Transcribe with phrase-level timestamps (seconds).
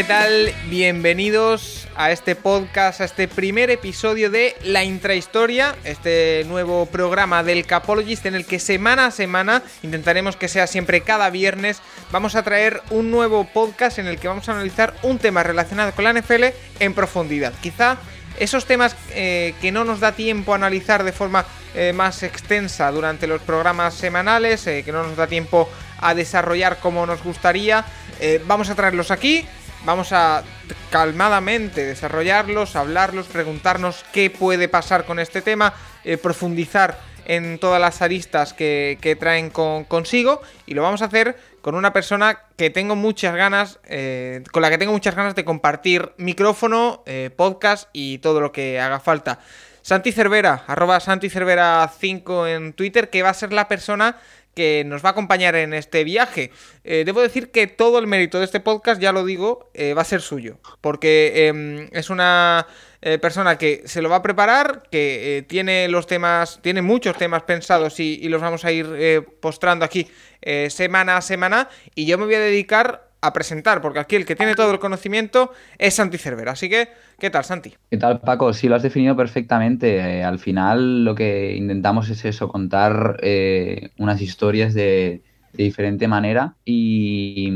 [0.00, 0.54] ¿qué tal?
[0.70, 7.66] Bienvenidos a este podcast, a este primer episodio de La Intrahistoria, este nuevo programa del
[7.66, 12.42] Capologist en el que semana a semana, intentaremos que sea siempre cada viernes, vamos a
[12.42, 16.14] traer un nuevo podcast en el que vamos a analizar un tema relacionado con la
[16.14, 16.44] NFL
[16.78, 17.52] en profundidad.
[17.60, 17.98] Quizá
[18.38, 22.90] esos temas eh, que no nos da tiempo a analizar de forma eh, más extensa
[22.90, 27.84] durante los programas semanales, eh, que no nos da tiempo a desarrollar como nos gustaría,
[28.46, 29.46] vamos a traerlos aquí
[29.84, 30.42] Vamos a
[30.90, 35.72] calmadamente desarrollarlos, hablarlos, preguntarnos qué puede pasar con este tema,
[36.04, 41.74] eh, profundizar en todas las aristas que, traen consigo y lo vamos a hacer con
[41.74, 46.12] una persona que tengo muchas ganas, eh, con la que tengo muchas ganas de compartir
[46.18, 49.38] micrófono, eh, podcast y todo lo que haga falta.
[49.82, 54.18] Santi Cervera, arroba Santi Cervera 5 en Twitter, que va a ser la persona
[54.54, 56.50] que nos va a acompañar en este viaje.
[56.84, 60.02] Eh, debo decir que todo el mérito de este podcast, ya lo digo, eh, va
[60.02, 62.66] a ser suyo, porque em, es una
[63.02, 67.42] eh, persona que se lo va a preparar, que tiene los temas, tiene muchos temas
[67.42, 70.08] pensados y, y los vamos a ir postrando aquí
[70.68, 74.36] semana a semana, y yo me voy a dedicar a presentar, porque aquí el que
[74.36, 76.52] tiene todo el conocimiento es Santi Cervera.
[76.52, 76.88] Así que,
[77.18, 77.74] ¿qué tal, Santi?
[77.90, 78.52] ¿Qué tal, Paco?
[78.52, 79.96] Sí, lo has definido perfectamente.
[79.96, 85.22] Eh, al final lo que intentamos es eso, contar eh, unas historias de,
[85.52, 87.52] de, diferente manera y,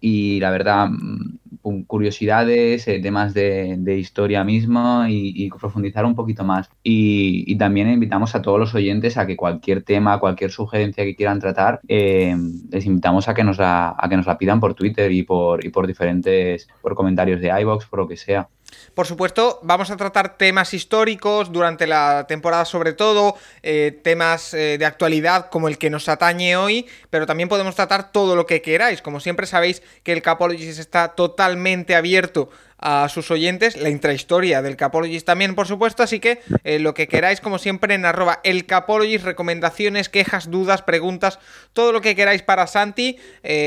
[0.00, 6.70] y la verdad, mm, curiosidades, eh, temas de, historia misma y, profundizar un poquito más.
[6.82, 11.40] Y, también invitamos a todos los oyentes a que cualquier tema, cualquier sugerencia que quieran
[11.40, 12.36] tratar, eh,
[12.70, 15.64] les invitamos a que, nos la, a que nos la pidan por Twitter y por,
[15.64, 18.48] y por diferentes, por comentarios de iBox, por lo que sea.
[18.94, 24.76] Por supuesto, vamos a tratar temas históricos durante la temporada sobre todo, eh, temas eh,
[24.78, 28.60] de actualidad como el que nos atañe hoy, pero también podemos tratar todo lo que
[28.60, 29.00] queráis.
[29.00, 34.76] Como siempre sabéis que el Capologist está totalmente abierto a sus oyentes, la intrahistoria del
[34.76, 38.66] Capologist también, por supuesto, así que eh, lo que queráis, como siempre, en arroba el
[38.66, 41.40] Capologist, recomendaciones, quejas, dudas, preguntas,
[41.72, 43.18] todo lo que queráis para Santi,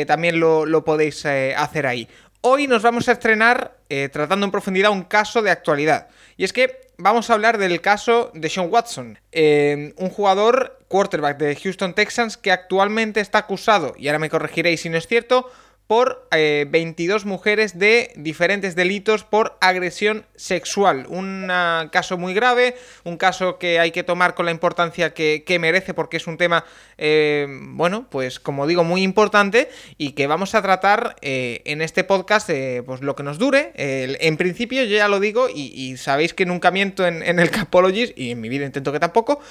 [0.08, 2.08] también lo, lo podéis hacer ahí.
[2.44, 6.08] Hoy nos vamos a estrenar eh, tratando en profundidad un caso de actualidad.
[6.38, 11.38] Y es que vamos a hablar del caso de Sean Watson, eh, un jugador quarterback
[11.38, 15.52] de Houston Texans que actualmente está acusado, y ahora me corregiréis si no es cierto,
[15.92, 21.06] por 22 eh, mujeres de diferentes delitos por agresión sexual.
[21.10, 21.52] Un
[21.92, 26.16] caso muy grave, un caso que hay que tomar con la importancia que, merece porque
[26.16, 26.64] es un tema,
[26.98, 32.06] eh, bueno, pues como digo, muy importante y que vamos a tratar eh, en este
[32.06, 32.50] podcast
[32.86, 33.74] pues lo que nos dure.
[33.76, 38.18] en principio yo ya lo digo y, sabéis que nunca miento en, en, el Capologist
[38.18, 39.42] y en mi vida intento que tampoco.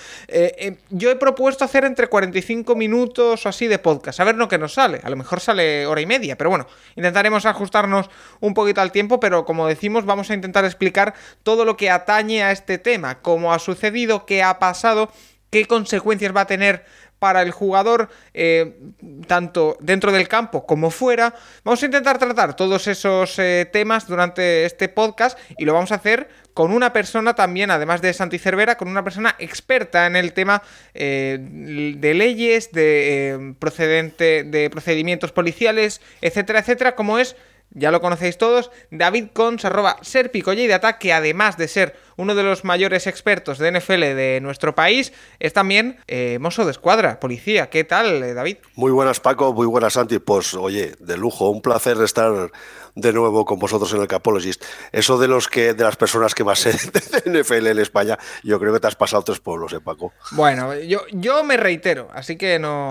[0.89, 4.57] yo he propuesto hacer entre 45 minutos o así de podcast, a ver lo que
[4.57, 5.01] nos sale.
[5.03, 8.11] A lo mejor sale hora y media pero bueno, intentaremos ajustarnos
[8.41, 12.43] un poquito al tiempo, pero como decimos, vamos a intentar explicar todo lo que atañe
[12.43, 15.11] a este tema, cómo ha sucedido, qué ha pasado,
[15.51, 16.85] qué consecuencias va a tener
[17.21, 18.81] para el jugador, eh,
[19.29, 21.35] tanto dentro del campo como fuera.
[21.63, 25.97] Vamos a intentar tratar todos esos eh, temas durante este podcast y lo vamos a
[25.97, 30.33] hacer con una persona también, además de Santi Cervera, con una persona experta en el
[30.33, 30.63] tema
[30.95, 37.37] eh, de leyes, de procedente, de procedimientos policiales, etcétera, etcétera, como es
[37.73, 42.65] ya lo conocéis todos, David Cons, arroba serpicolleidata, que además de ser uno de los
[42.65, 47.71] mayores expertos de NFL de nuestro país, es también eh, mozo de escuadra, policía.
[47.71, 48.59] ¿Qué tal, eh, David?
[48.75, 50.19] Muy buenas, Paco, muy buenas, Santi.
[50.19, 52.51] Pues, oye, de lujo, un placer estar
[52.95, 54.65] de nuevo con vosotros en el Capologist.
[54.93, 56.73] Eso de los que de las personas que más sé
[57.25, 60.13] de NFL en España, yo creo que te has pasado tres pueblos, ¿eh, Paco?
[60.33, 62.91] Bueno, yo, yo me reitero, así que no,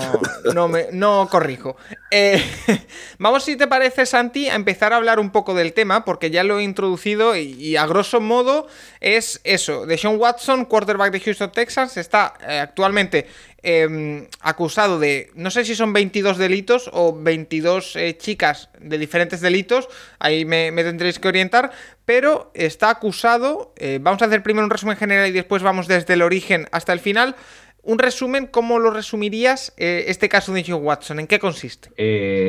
[0.54, 1.76] no, me, no corrijo.
[2.12, 2.44] Eh,
[3.20, 6.44] vamos, si te parece, Santi, a empezar a hablar un poco del tema, porque ya
[6.44, 8.68] lo he introducido y, a grosso modo
[9.00, 9.86] es eso.
[9.86, 13.28] De Sean Watson, quarterback de Houston, Texas, está eh, actualmente
[13.62, 19.42] Em, acusado de, no sé si son 22 delitos o 22 eh, chicas de diferentes
[19.42, 21.72] delitos, ahí me, tendréis que orientar,
[22.06, 26.14] pero está acusado, eh, vamos a hacer primero un resumen general y después vamos desde
[26.14, 27.36] el origen hasta el final.
[27.82, 31.20] Un resumen, ¿cómo lo resumirías eh, este caso de Joe Watson?
[31.20, 31.90] ¿En qué consiste?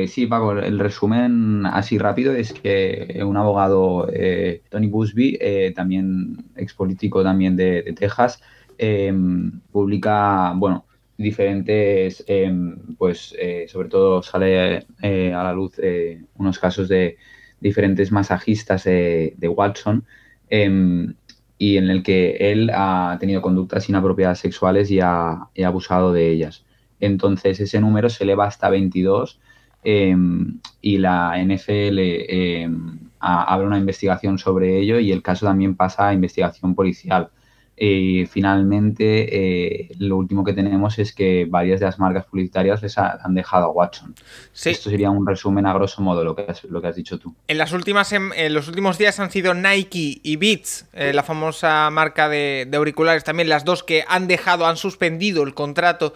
[0.07, 4.07] sí, Paco, el resumen así rápido es que un abogado,
[4.69, 5.39] Tony Busby,
[5.75, 8.41] también expolítico también de, de Texas,
[8.77, 10.85] em, publica, bueno,
[11.21, 12.25] diferentes,
[12.97, 17.17] pues eh, sobre todo sale eh, a la luz eh, unos casos de
[17.59, 20.05] diferentes masajistas de Watson
[21.61, 26.65] y en el que él ha tenido conductas inapropiadas sexuales y ha, abusado de ellas.
[26.99, 29.39] Entonces ese número se eleva hasta 22
[29.83, 36.07] em, y la NFL em, abre una investigación sobre ello y el caso también pasa
[36.07, 37.29] a investigación policial.
[37.83, 42.95] Y finalmente, eh, lo último que tenemos es que varias de las marcas publicitarias les
[42.95, 44.13] han dejado a Watson.
[44.53, 47.33] Esto sería un resumen a grosso modo lo que has, lo que has dicho tú.
[47.47, 51.89] En, las últimas, en, los últimos días han sido Nike y Beats, eh, la famosa
[51.89, 56.13] marca de, auriculares, también las dos que han dejado, han suspendido el contrato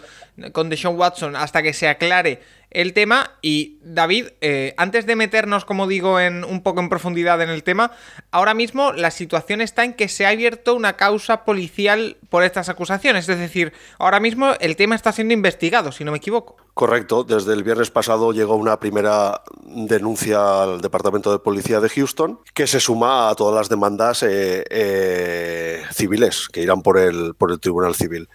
[0.52, 3.32] con Deshaun Watson hasta que se aclare el tema.
[3.42, 7.62] Y David, eh, antes de meternos, como digo, en un poco en profundidad en el
[7.62, 7.92] tema,
[8.30, 12.68] ahora mismo la situación está en que se ha abierto una causa policial por estas
[12.68, 13.28] acusaciones.
[13.28, 16.65] Es decir, ahora mismo el tema está siendo investigado, si no me equivoco.
[16.76, 22.40] Correcto, desde el viernes pasado llegó una primera denuncia al Departamento de Policía de Houston
[22.52, 27.50] que se suma a todas las demandas eh, eh, civiles que irán por el, por
[27.50, 28.28] el Tribunal Civil.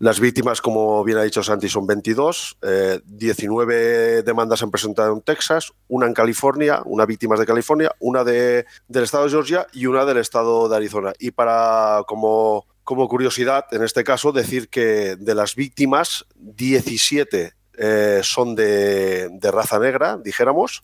[0.00, 2.58] Las víctimas, como bien ha dicho Santi, son 22,
[3.04, 7.94] 19 eh, demandas se han presentado en Texas, una en California, una víctima de California,
[8.00, 11.12] una de, del estado de Georgia y una del estado de Arizona.
[11.20, 18.20] Y para como como curiosidad, en este caso, decir que de las víctimas, 17 eh,
[18.22, 20.82] son de, raza negra, dijéramos,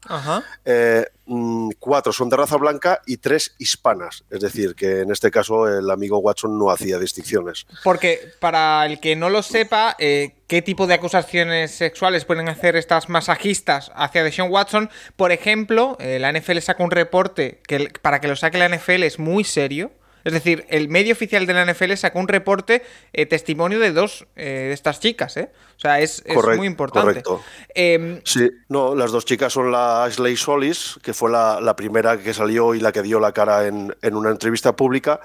[0.64, 4.24] eh, mm, cuatro son de raza blanca y tres hispanas.
[4.30, 7.66] Es decir, que en este caso el amigo Watson no hacía distinciones.
[7.84, 12.76] Porque para el que no lo sepa, eh, ¿qué tipo de acusaciones sexuales pueden hacer
[12.76, 14.90] estas masajistas hacia Deshaun Watson?
[15.16, 19.18] Por ejemplo, la NFL saca un reporte que para que lo saque la NFL es
[19.18, 19.92] muy serio
[20.24, 22.82] es decir, el medio oficial de la NFL sacó un reporte,
[23.12, 25.50] eh, testimonio de dos eh, de estas chicas, ¿eh?
[25.76, 26.22] O sea, es,
[26.56, 27.22] muy importante.
[27.22, 27.42] Correcto.
[27.74, 32.34] Em, sí, no, las dos chicas son la Ashley Solis, que fue la, primera que
[32.34, 35.20] salió y la que dio la cara en, una entrevista pública,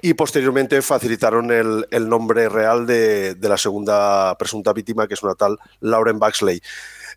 [0.00, 5.58] y posteriormente facilitaron el, nombre real de, la segunda presunta víctima, que es una tal
[5.80, 6.62] Lauren Baxley.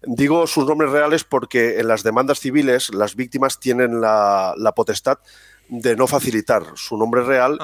[0.03, 5.19] Digo sus nombres reales porque en las demandas civiles las víctimas tienen la, la potestad
[5.69, 7.57] de no facilitar su nombre real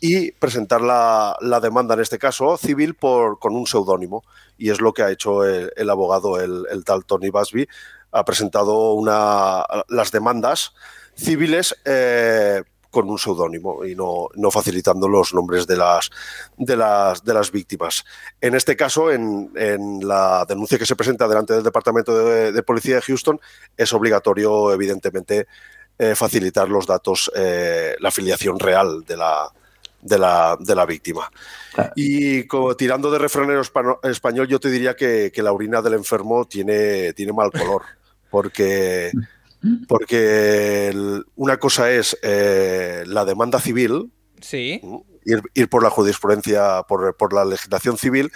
[0.00, 4.24] y presentar la, demanda, en este caso civil, por, con un seudónimo.
[4.58, 7.68] Y es lo que ha hecho el, abogado, el, tal Tony Busby.
[8.12, 10.74] Ha presentado una, las demandas
[11.16, 16.10] civiles eh, con un seudónimo y no, no, facilitando los nombres de las,
[16.56, 18.04] de las, de las víctimas.
[18.40, 19.50] En este caso, en,
[20.02, 23.40] la denuncia que se presenta delante del Departamento de, de Policía de Houston,
[23.76, 25.46] es obligatorio, evidentemente,
[25.98, 29.50] eh, facilitar los datos, eh, la afiliación real de la,
[30.00, 31.30] de la, de la víctima.
[31.94, 33.62] Y como, tirando de refranero
[34.02, 37.82] español, yo te diría que, la orina del enfermo tiene, tiene mal color,
[38.30, 39.10] porque,
[39.88, 40.92] porque
[41.36, 44.10] una cosa es eh, la demanda civil,
[44.40, 44.80] sí
[45.26, 48.32] ir, por la jurisprudencia, por, la legislación civil,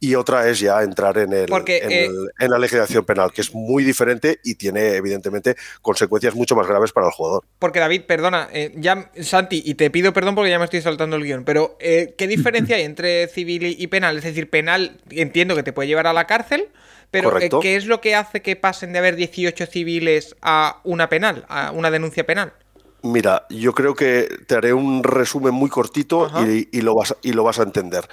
[0.00, 2.08] y otra es ya entrar en, el, eh,
[2.38, 6.92] en, la legislación penal, que es muy diferente y tiene, evidentemente, consecuencias mucho más graves
[6.92, 7.44] para el jugador.
[7.58, 11.16] Porque, David, perdona, eh, ya, Santi, y te pido perdón porque ya me estoy saltando
[11.16, 14.16] el guion, pero eh, ¿qué diferencia hay entre civil y penal?
[14.16, 16.68] Es decir, penal entiendo que te puede llevar a la cárcel.
[17.10, 21.44] Pero, ¿qué es lo que hace que pasen de haber 18 civiles a una penal,
[21.48, 22.52] a una denuncia penal?
[23.02, 27.44] Mira, yo creo que te haré un resumen muy cortito y, lo vas, y lo
[27.44, 28.08] vas a entender.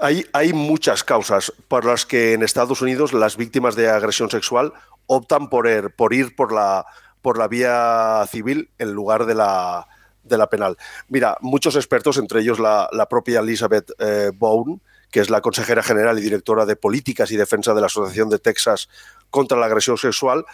[0.00, 4.72] Hay, hay, muchas causas por las que en Estados Unidos las víctimas de agresión sexual
[5.06, 6.84] optan por, er, por ir por la,
[7.22, 9.86] por la vía civil en lugar de la,
[10.22, 10.76] de la penal.
[11.08, 14.80] Mira, muchos expertos, entre ellos la, propia Elizabeth eh, Bone,
[15.10, 18.38] que es la consejera general y directora de Políticas y Defensa de la Asociación de
[18.38, 18.88] Texas
[19.30, 20.44] contra la Agresión Sexual,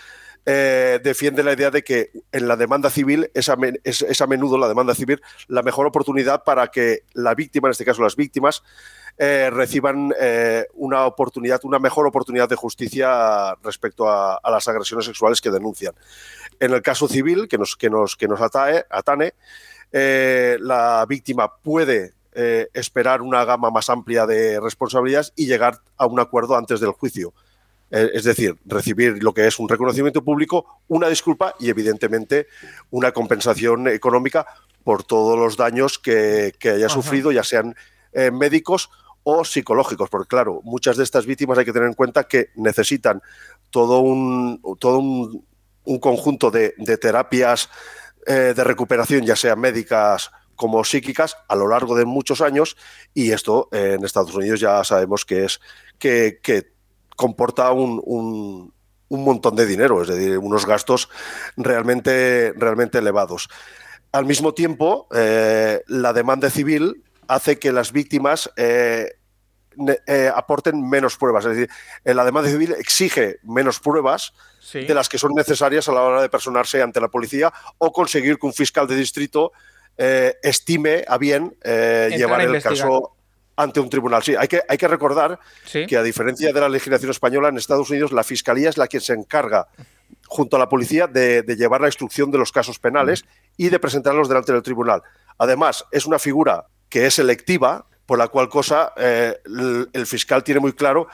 [0.45, 3.57] eh, defiende la idea de que en la demanda civil es a,
[4.27, 8.17] menudo la demanda civil la mejor oportunidad para que la víctima, en este caso las
[8.17, 8.65] víctimas,
[9.19, 15.41] eh, reciban eh, una oportunidad, una mejor oportunidad de justicia respecto a, las agresiones sexuales
[15.41, 15.95] que denuncian.
[16.59, 19.35] En el caso civil, que nos, que nos, que nos atae, atane,
[19.93, 22.15] la víctima puede
[22.73, 27.33] esperar una gama más amplia de responsabilidades y llegar a un acuerdo antes del juicio.
[27.93, 32.49] Eh, es decir, recibir lo que es un reconocimiento público, una disculpa y evidentemente
[32.91, 34.47] una compensación económica
[34.83, 37.77] por todos los daños que, haya sufrido, ya sean
[38.15, 38.89] eh, médicos
[39.25, 43.21] o psicológicos, porque claro, muchas de estas víctimas hay que tener en cuenta que necesitan
[43.71, 45.45] todo un, todo un,
[46.01, 46.71] conjunto de,
[47.01, 47.69] terapias
[48.27, 52.77] eh, de recuperación, ya sean médicas como psíquicas, a lo largo de muchos años,
[53.13, 55.61] y esto en Estados Unidos ya sabemos que es
[55.99, 56.72] que, que
[57.23, 58.75] comporta un,
[59.09, 61.09] montón de dinero, es decir, unos gastos
[61.57, 63.49] realmente, realmente elevados.
[64.11, 69.13] Al mismo tiempo, eh, la demanda civil hace que las víctimas eh,
[70.07, 71.45] eh, aporten menos pruebas.
[71.45, 71.71] Es decir,
[72.03, 74.33] la demanda civil exige menos pruebas
[74.73, 78.37] de las que son necesarias a la hora de personarse ante la policía o conseguir
[78.39, 79.53] que un fiscal de distrito
[79.97, 83.15] eh, estime a bien llevar el caso
[83.63, 84.23] ante un tribunal.
[84.23, 85.39] Sí, hay que, hay que recordar
[85.73, 89.01] que a diferencia de la legislación española, en Estados Unidos la fiscalía es la que
[89.01, 89.69] se encarga
[90.27, 93.25] junto a la policía de, llevar la instrucción de los casos penales
[93.57, 95.03] y de presentarlos delante del tribunal.
[95.39, 99.37] Además, es una figura que es electiva, por la cual cosa eh,
[99.93, 101.09] el, fiscal tiene muy claro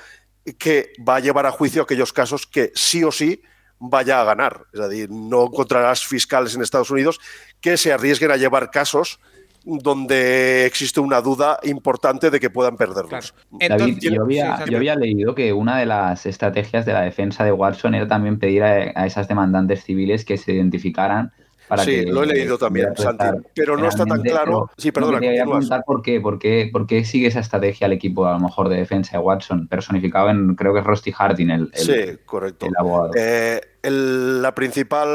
[0.59, 3.43] que va a llevar a juicio aquellos casos que sí o sí
[3.79, 4.67] vaya a ganar.
[4.73, 7.21] Es decir, no encontrarás fiscales en Estados Unidos
[7.61, 9.21] que se arriesguen a llevar casos
[9.69, 13.35] donde existe una duda importante de que puedan perderlos.
[13.51, 18.09] David, yo, había, leído que una de las estrategias de la defensa de Watson era
[18.09, 21.33] también pedir a, esas demandantes civiles que se identificaran
[21.69, 24.71] para sí, lo he leído también, Santi, pero no está tan claro.
[24.77, 25.21] sí, perdona.
[25.21, 28.41] Quería preguntar por qué, por qué, por qué sigue esa estrategia el equipo a lo
[28.41, 32.67] mejor de defensa de Watson, personificado en, creo que es Rusty Harding, el, sí, correcto.
[32.67, 33.13] el abogado.
[33.17, 35.09] Eh, la principal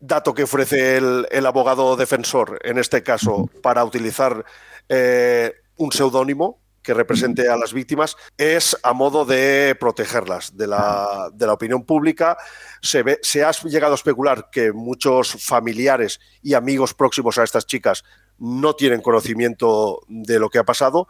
[0.00, 4.44] dato que ofrece el, abogado defensor, en este caso, para utilizar
[4.88, 11.30] eh, un seudónimo que represente a las víctimas, es a modo de protegerlas de la,
[11.48, 12.36] opinión pública.
[12.80, 17.66] Se, ve, se ha llegado a especular que muchos familiares y amigos próximos a estas
[17.66, 18.04] chicas
[18.38, 21.08] no tienen conocimiento de lo que ha pasado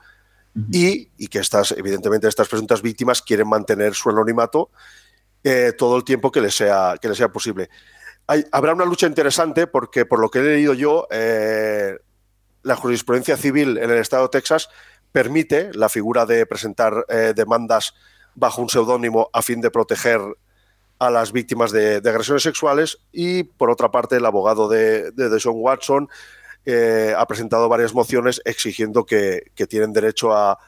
[0.73, 4.71] y, y que estas, evidentemente, estas presuntas víctimas quieren mantener su anonimato
[5.45, 7.69] eh, todo el tiempo que les sea, que les sea posible
[8.51, 11.97] habrá una lucha interesante porque, por lo que he leído yo, eh,
[12.63, 14.69] la jurisprudencia civil en el estado de Texas
[15.17, 17.95] permite la figura de presentar eh, demandas
[18.35, 20.21] bajo un seudónimo a fin de proteger
[20.99, 26.11] a las víctimas de, agresiones sexuales y, por otra parte, el abogado de, de, Watson
[26.67, 30.59] eh, ha presentado varias mociones exigiendo que, tienen derecho a,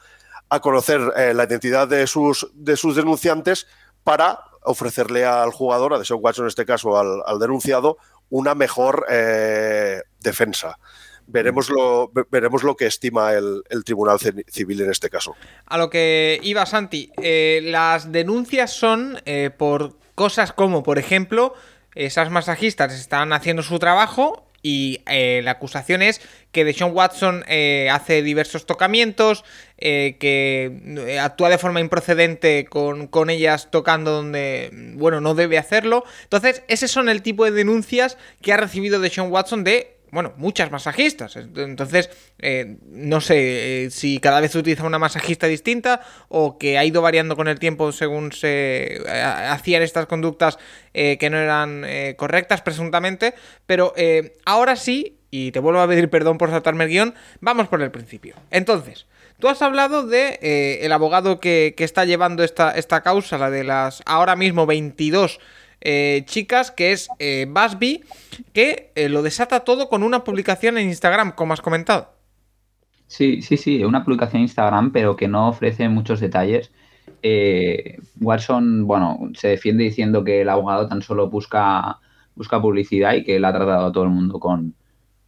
[0.63, 3.67] conocer la identidad de sus, de sus denunciantes
[4.03, 7.97] para ofrecerle al jugador, a Deshaun Watson en este caso, al, denunciado,
[8.31, 10.79] una mejor eh, defensa.
[11.31, 15.35] Veremos lo, veremos lo que estima el, Tribunal Civil en este caso.
[15.67, 21.53] A lo que iba Santi, eh, las denuncias son eh, por cosas como, por ejemplo,
[21.93, 26.19] esas masajistas están haciendo su trabajo y eh, la acusación es
[26.51, 27.45] que Deshaun Watson
[27.91, 29.45] hace diversos tocamientos,
[29.77, 36.03] que actúa de forma improcedente con, con, ellas tocando donde, bueno, no debe hacerlo.
[36.23, 40.71] Entonces, ese son el tipo de denuncias que ha recibido Deshaun Watson de bueno, muchas
[40.71, 41.35] masajistas.
[41.35, 46.85] Entonces, eh, no sé eh, si cada vez utiliza una masajista distinta o que ha
[46.85, 50.57] ido variando con el tiempo según se eh, hacían estas conductas
[50.91, 51.85] que no eran
[52.17, 53.33] correctas, presuntamente.
[53.65, 53.93] Pero
[54.45, 57.91] ahora sí, y te vuelvo a pedir perdón por saltarme el guion, vamos por el
[57.91, 58.35] principio.
[58.51, 59.05] Entonces,
[59.39, 63.63] tú has hablado de el abogado que, que, está llevando esta, esta causa, la de
[63.63, 65.39] las ahora mismo 22
[65.81, 68.03] eh, chicas, que es eh, Busby,
[68.53, 72.13] que eh, lo desata todo con una publicación en Instagram, como has comentado.
[73.07, 76.71] Sí, sí, sí, una publicación en Instagram, pero que no ofrece muchos detalles.
[78.21, 81.99] Watson, bueno, se defiende diciendo que el abogado tan solo busca,
[82.35, 84.75] busca publicidad y que él ha tratado a todo el mundo con,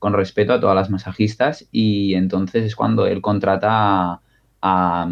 [0.01, 4.21] con respeto a todas las masajistas y entonces es cuando él contrata
[4.61, 5.09] a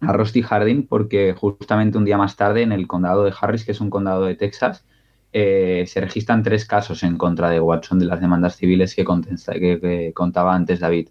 [0.00, 3.80] Rusty Harding porque justamente un día más tarde en el condado de Harris, que es
[3.80, 4.84] un condado de Texas,
[5.32, 10.12] eh, se registran tres casos en contra de Watson de las demandas civiles que, que,
[10.14, 11.08] contaba antes David.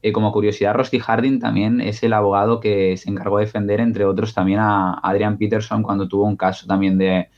[0.00, 4.04] Eh, como curiosidad, Rusty Harding también es el abogado que se encargó de defender, entre
[4.04, 7.28] otros, también a Adrian Peterson cuando tuvo un caso también de,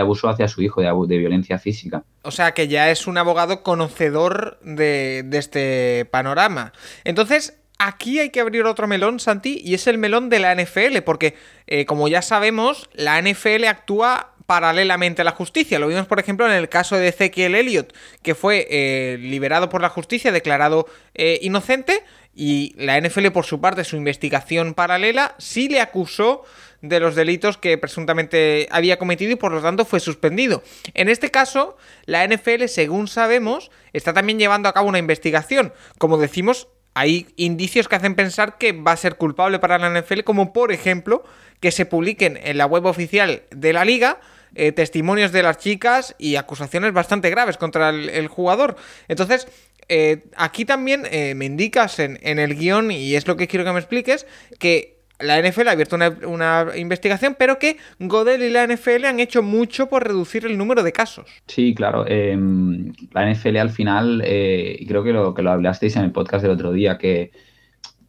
[0.00, 2.02] abuso hacia su hijo, de, de, violencia física.
[2.22, 6.72] O sea que ya es un abogado conocedor de, de este panorama.
[7.04, 10.98] Entonces, Aquí hay que abrir otro melón, Santi, y es el melón de la NFL,
[11.04, 11.34] porque
[11.66, 15.78] eh, como ya sabemos, la NFL actúa paralelamente a la justicia.
[15.78, 17.92] Lo vimos, por ejemplo, en el caso de Ezequiel Elliott,
[18.22, 22.02] que fue eh, liberado por la justicia, declarado eh, inocente,
[22.34, 26.44] y la NFL, por su parte, su investigación paralela, sí le acusó
[26.82, 30.62] de los delitos que presuntamente había cometido y por lo tanto fue suspendido.
[30.92, 35.72] En este caso, la NFL, según sabemos, está también llevando a cabo una investigación.
[35.98, 40.20] Como decimos, hay indicios que hacen pensar que va a ser culpable para la NFL,
[40.20, 41.22] como por ejemplo
[41.60, 44.18] que se publiquen en la web oficial de la liga
[44.54, 48.76] eh, testimonios de las chicas y acusaciones bastante graves contra el, jugador.
[49.08, 49.46] Entonces,
[49.90, 53.66] eh, aquí también eh, me indicas en, en el guion, y es lo que quiero
[53.66, 54.26] que me expliques,
[54.58, 55.96] que la NFL ha abierto
[56.26, 60.82] una, investigación, pero que Godel y la NFL han hecho mucho por reducir el número
[60.82, 61.30] de casos.
[61.46, 62.06] Sí, claro.
[62.06, 66.42] Em, la NFL al final, eh, creo que lo, que lo hablasteis en el podcast
[66.42, 67.30] del otro día, que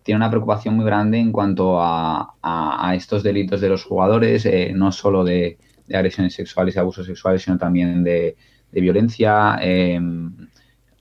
[0.08, 4.94] tiene una preocupación muy grande en cuanto a, estos delitos de los jugadores, eh, no
[4.94, 5.58] solo de,
[5.94, 8.38] agresiones sexuales y abusos sexuales, sino también de,
[8.72, 9.58] violencia.
[9.62, 10.48] Em,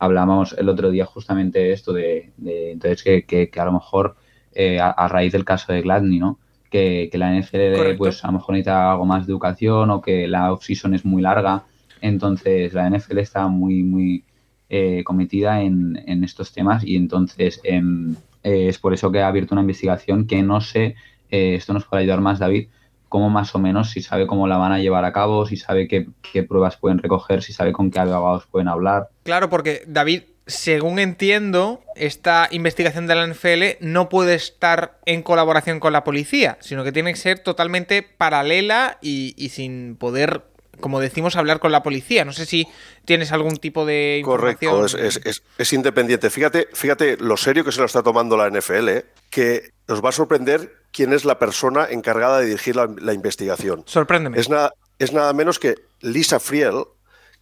[0.00, 4.16] hablamos el otro día justamente de esto, de, entonces que, a lo mejor
[4.56, 6.38] eh, a, raíz del caso de Gladney, ¿no?
[6.70, 10.52] Que, la NFL pues a lo mejor necesita algo más de educación o que la
[10.52, 11.64] off-season es muy larga.
[12.00, 14.24] Entonces la NFL está muy, muy
[14.68, 19.28] eh, cometida en, en, estos temas y entonces em, eh, es por eso que ha
[19.28, 20.96] abierto una investigación que no sé,
[21.28, 22.68] esto nos puede ayudar más David,
[23.08, 25.88] cómo más o menos, si sabe cómo la van a llevar a cabo, si sabe
[25.88, 29.08] qué, pruebas pueden recoger, si sabe con qué abogados pueden hablar.
[29.22, 35.80] Claro, porque David, según entiendo, esta investigación de la NFL no puede estar en colaboración
[35.80, 40.44] con la policía, sino que tiene que ser totalmente paralela y, sin poder
[40.78, 42.26] como decimos, hablar con la policía.
[42.26, 42.68] No sé si
[43.06, 44.74] tienes algún tipo de información.
[44.74, 46.28] Correcto, es, es, independiente.
[46.28, 49.06] Fíjate, fíjate lo serio que se lo está tomando la NFL, ¿eh?
[49.30, 53.84] que nos va a sorprender quién es la persona encargada de dirigir la, investigación.
[53.86, 54.38] Sorpréndeme.
[54.38, 54.50] Es,
[54.98, 56.84] es nada menos que Lisa Friel,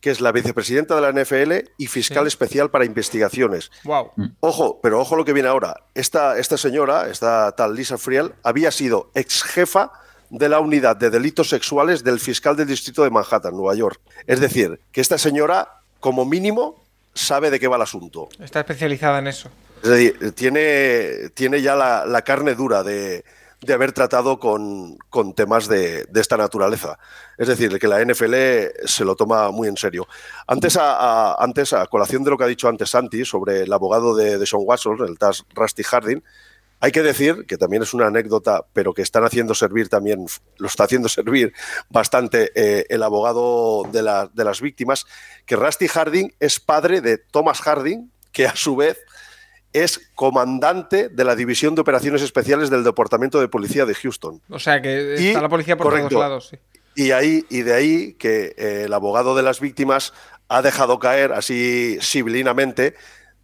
[0.05, 3.71] que es la vicepresidenta de la NFL y fiscal especial para investigaciones.
[3.85, 4.11] Wow.
[4.17, 4.27] Mm.
[4.41, 5.81] Ojo, pero ojo lo que viene ahora.
[5.95, 9.93] Esta, esta señora, esta tal Lisa Friel, había sido ex jefa
[10.29, 13.99] de la unidad de delitos sexuales del fiscal del distrito de Manhattan, Nueva York.
[14.27, 16.85] Es decir, que esta señora, como mínimo,
[17.15, 18.29] sabe de qué va el asunto.
[18.39, 19.49] Está especializada en eso.
[19.83, 23.25] Es decir, tiene, tiene ya la carne dura de,
[23.65, 24.99] de haber tratado con,
[25.35, 26.99] temas de, esta naturaleza.
[27.39, 28.35] Es decir, que la NFL
[28.85, 30.07] se lo toma muy en serio.
[30.47, 34.15] Antes a, antes, a colación de lo que ha dicho antes Santi sobre el abogado
[34.15, 36.23] de, de Sean Watson, el TAS Rusty Harding,
[36.81, 40.27] hay que decir, que también es una anécdota, pero que están haciendo servir también,
[40.59, 41.55] lo está haciendo servir
[41.89, 44.03] bastante eh, el abogado de,
[44.35, 45.07] de las víctimas,
[45.47, 48.99] que Rusty Harding es padre de Thomas Harding, que a su vez
[49.75, 54.41] es comandante de la División de Operaciones Especiales del Departamento de Policía de Houston.
[54.49, 56.49] O sea que está la policía por todos lados.
[56.49, 56.59] Sí.
[56.95, 60.15] Y, ahí, y de ahí que eh, el abogado de las víctimas
[60.49, 62.95] ha dejado caer así civilinamente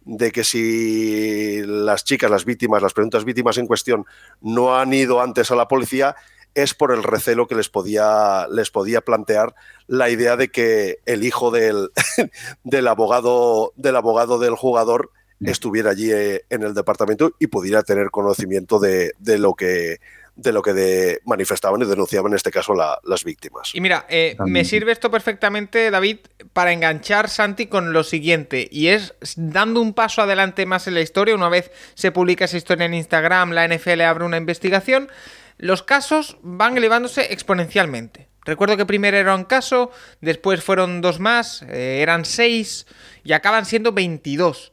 [0.05, 4.05] de que si las chicas, las víctimas, las preguntas víctimas en cuestión
[4.39, 6.15] no han ido antes a la policía,
[6.55, 9.53] es por el recelo que les podía, les podía plantear
[9.87, 11.91] la idea de que el hijo del,
[12.63, 15.11] del, abogado, del abogado del jugador
[15.45, 19.99] estuviera allí eh, en el departamento y pudiera tener conocimiento de, lo que
[20.35, 23.71] de lo que manifestaban y denunciaban en este caso las víctimas.
[23.73, 26.19] Y mira, eh, me sirve esto perfectamente, David,
[26.53, 31.01] para enganchar Santi con lo siguiente, y es dando un paso adelante más en la
[31.01, 35.09] historia, una vez se publica esa historia en Instagram, la NFL abre una investigación,
[35.57, 38.31] los casos van elevándose exponencialmente.
[38.43, 42.87] Recuerdo que primero era un caso, después fueron dos más, eh, eran seis
[43.23, 44.71] y acaban siendo 22.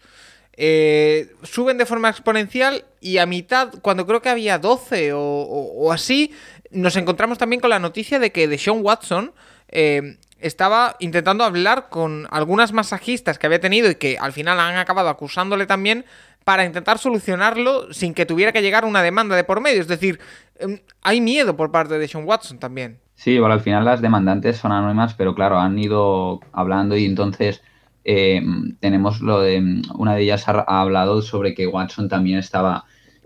[0.60, 6.32] Eh, suben de forma exponencial y a mitad, cuando creo que había 12 o, así,
[6.72, 9.32] nos encontramos también con la noticia de que Deshaun Watson
[9.68, 14.78] eh, estaba intentando hablar con algunas masajistas que había tenido y que al final han
[14.78, 16.04] acabado acusándole también
[16.42, 19.80] para intentar solucionarlo sin que tuviera que llegar una demanda de por medio.
[19.80, 20.18] Es decir,
[20.58, 22.98] em, hay miedo por parte de Sean Watson también.
[23.14, 27.62] Sí, bueno, al final las demandantes son anónimas, pero claro, han ido hablando y entonces
[28.04, 28.42] eh,
[28.80, 32.84] tenemos lo de, una de ellas ha, hablado sobre que Watson también estaba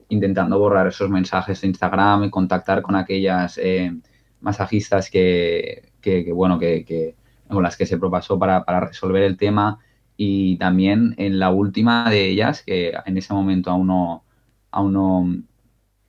[0.08, 3.92] intentando borrar esos mensajes de Instagram y contactar con aquellas eh,
[4.40, 5.90] masajistas que,
[6.34, 7.14] bueno, que,
[7.48, 9.78] con las que se propasó para, resolver el tema.
[10.16, 14.24] Y también en la última de ellas, que en ese momento aún no,
[14.70, 15.42] aún no,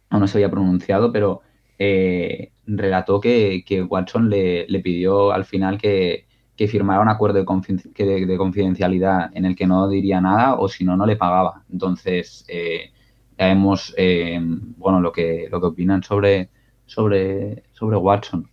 [0.10, 1.41] no se había pronunciado, pero
[1.80, 8.38] eh, relató que, Watson le, pidió al final que, que firmara un acuerdo de, de,
[8.38, 11.63] confidencialidad en el que no diría nada o si no, no le pagaba.
[11.72, 12.92] Entonces, eh,
[13.38, 16.50] ya vemos eh, bueno, lo que, lo que opinan sobre,
[16.86, 18.50] sobre, sobre Watson.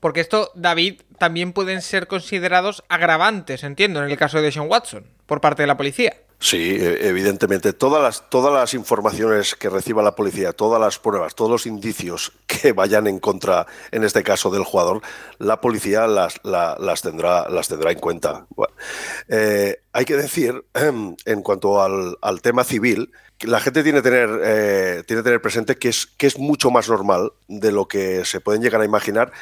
[0.00, 5.04] Porque esto, David, también pueden ser considerados agravantes, entiendo, en el caso de Sean Watson,
[5.26, 6.14] por parte de la policía.
[6.40, 7.72] Sí, e, evidentemente.
[7.72, 12.32] Todas las, todas las informaciones que reciba la policía, todas las pruebas, todos los indicios
[12.46, 15.02] que vayan en contra, en este caso, del jugador,
[15.38, 18.46] la policía las, las, tendrá, las tendrá en cuenta.
[19.28, 25.02] Eh, hay que decir, en cuanto al, tema civil, la gente tiene que tener, eh,
[25.06, 28.40] tiene que tener presente que es, que es mucho más normal de lo que se
[28.40, 29.32] pueden llegar a imaginar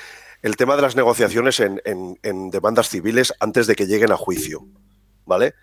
[0.43, 4.67] el tema de las negociaciones en, en demandas civiles antes de que lleguen a juicio.
[5.25, 5.55] ¿Vale?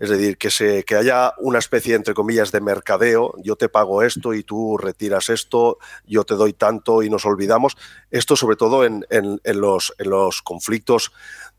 [0.00, 4.02] Es decir, que, se, que haya una especie, entre comillas, de mercadeo, yo te pago
[4.02, 7.76] esto y tú retiras esto, yo te doy tanto y nos olvidamos.
[8.10, 9.04] Esto sobre todo en,
[9.44, 11.12] los, en los, conflictos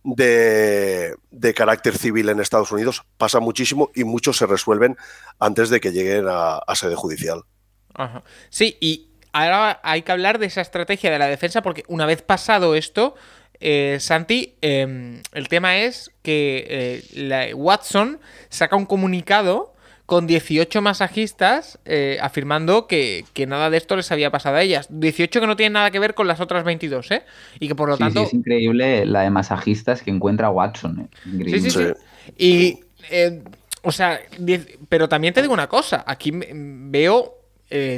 [0.04, 1.15] de,
[1.56, 4.97] carácter civil en Estados Unidos pasa muchísimo y muchos se resuelven
[5.38, 7.43] antes de que lleguen a, sede judicial.
[8.49, 12.23] Sí, y ahora hay que hablar de esa estrategia de la defensa porque una vez
[12.23, 13.13] pasado esto,
[13.62, 18.19] eh, Santi, em, el tema es que eh, Watson
[18.50, 19.74] saca un comunicado
[20.08, 24.88] con 18 masajistas eh, afirmando que, nada de esto les había pasado a ellas.
[24.89, 27.24] 18 que no tienen nada que ver con las otras 22, ¿eh?
[27.60, 28.24] Y que por lo tanto...
[28.24, 31.08] es increíble la de masajistas que encuentra Watson.
[31.24, 31.88] Sí, sí, sí.
[32.38, 32.80] Y,
[33.84, 34.19] o sea,
[34.89, 37.38] pero también te digo una cosa, aquí veo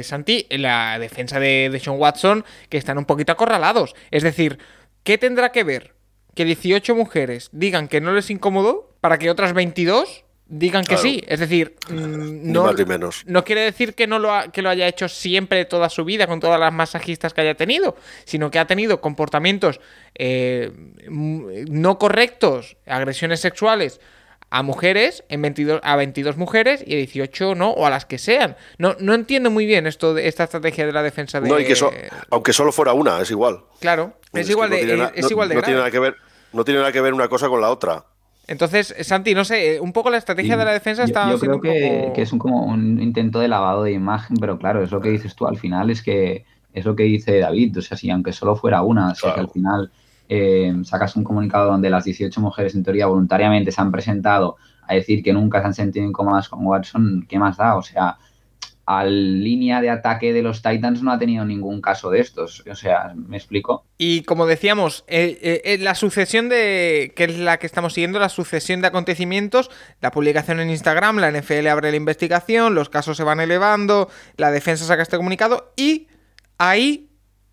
[0.02, 3.96] Santi, la defensa de, de, Sean Watson, que están un poquito acorralados.
[4.12, 4.58] Es decir,
[5.04, 5.94] ¿Qué tendrá que ver
[6.34, 11.22] que 18 mujeres digan que no les incomodó para que otras 22 digan que sí?
[11.28, 12.72] Es decir, mm, no,
[13.26, 16.40] no quiere decir que no lo, que lo haya hecho siempre toda su vida con
[16.40, 19.78] todas las masajistas que haya tenido, sino que ha tenido comportamientos
[20.14, 20.72] eh,
[21.06, 24.00] no correctos, agresiones sexuales
[24.54, 28.18] a mujeres, en 22, a 22 mujeres y a 18 no, o a las que
[28.18, 28.54] sean.
[28.78, 31.48] No, no entiendo muy bien esto de esta estrategia de la defensa de...
[31.48, 31.74] No, y que
[32.30, 33.62] aunque solo fuera una, es igual.
[33.80, 36.14] Claro, es, igual de, es igual de no tiene nada que ver
[36.52, 38.04] No tiene nada que ver una cosa con la otra.
[38.46, 41.28] Entonces, Santi, no sé, un poco la estrategia de la defensa está...
[41.32, 44.84] Yo, creo que, que, es un, como un intento de lavado de imagen, pero claro,
[44.84, 47.82] es lo que dices tú al final, es que es lo que dice David, o
[47.82, 49.90] sea, si aunque solo fuera una, o sea, que al final
[50.28, 54.56] eh, sacas un comunicado donde las 18 mujeres en teoría voluntariamente se han presentado
[54.86, 57.76] a decir que nunca se han sentido incómodas con Watson, ¿qué más da?
[57.76, 58.18] O sea,
[58.86, 62.62] al línea de ataque de los Titans no ha tenido ningún caso de estos.
[62.70, 63.84] O sea, ¿me explico?
[63.96, 67.12] Y como decíamos, eh, eh, la sucesión de.
[67.16, 71.30] que es la que estamos siguiendo, la sucesión de acontecimientos, la publicación en Instagram, la
[71.30, 76.08] NFL abre la investigación, los casos se van elevando, la defensa saca este comunicado y
[76.58, 77.08] ahí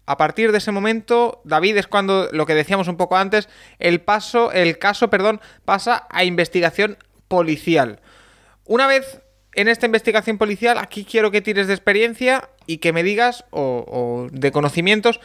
[0.06, 4.02] a partir de ese momento, David, es cuando lo que decíamos un poco antes, el
[4.02, 8.02] paso, el caso, perdón, pasa a investigación policial.
[8.66, 9.22] Una vez
[9.54, 14.28] en esta investigación policial, aquí quiero que tires de experiencia y que me digas, o,
[14.32, 15.20] de conocimientos,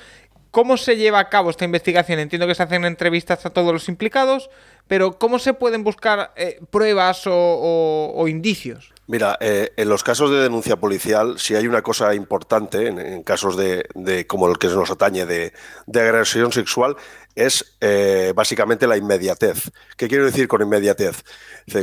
[0.57, 2.19] cómo se lleva a cabo esta investigación.
[2.19, 4.49] Entiendo que se hacen entrevistas a todos los implicados,
[4.89, 8.95] pero ¿cómo se pueden buscar eh, pruebas o indicios?
[9.07, 13.55] Mira, eh, en los casos de denuncia policial, si hay una cosa importante, en, casos
[13.59, 15.53] de, como el que nos atañe de,
[15.95, 16.97] agresión sexual,
[17.35, 19.71] es eh, básicamente la inmediatez.
[19.99, 21.23] ¿Qué quiero decir con inmediatez?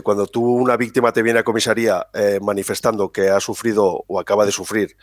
[0.01, 2.07] Cuando tú, una víctima te viene a comisaría
[2.41, 4.97] manifestando que ha sufrido o acaba de sufrir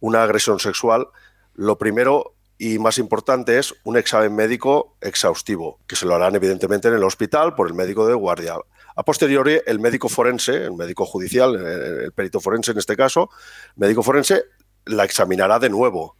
[0.00, 1.08] una agresión sexual,
[1.54, 6.88] lo primero y más importante es un examen médico exhaustivo, que se lo harán evidentemente
[6.88, 8.56] en el hospital por el médico de guardia.
[8.94, 13.30] A posteriori, el médico forense, el médico judicial, el perito forense en este caso,
[13.68, 14.44] el médico forense
[14.84, 16.18] la examinará de nuevo.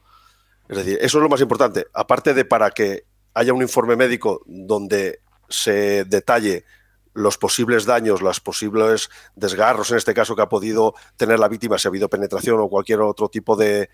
[0.66, 1.88] Es decir, eso es lo más importante.
[1.92, 6.64] Aparte de para que haya un informe médico donde se detalle
[7.12, 11.76] los posibles daños, los posibles desgarros, en este caso que ha podido tener la víctima,
[11.76, 13.90] si ha habido penetración o cualquier otro tipo de,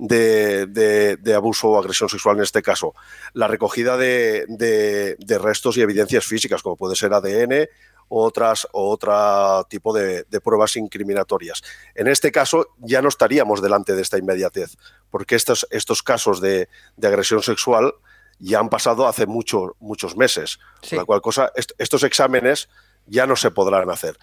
[0.00, 2.94] de, abuso o agresión sexual en este caso.
[3.34, 7.68] La recogida de, de, restos y evidencias físicas, como puede ser ADN
[8.12, 11.62] otras, o otro tipo de, pruebas incriminatorias.
[11.94, 14.76] En este caso ya no estaríamos delante de esta inmediatez,
[15.10, 16.68] porque estos, estos casos de,
[17.00, 17.94] agresión sexual
[18.40, 20.58] ya han pasado hace mucho, muchos meses.
[20.90, 22.68] La cual cosa, estos exámenes
[23.06, 24.18] ya no se podrán hacer.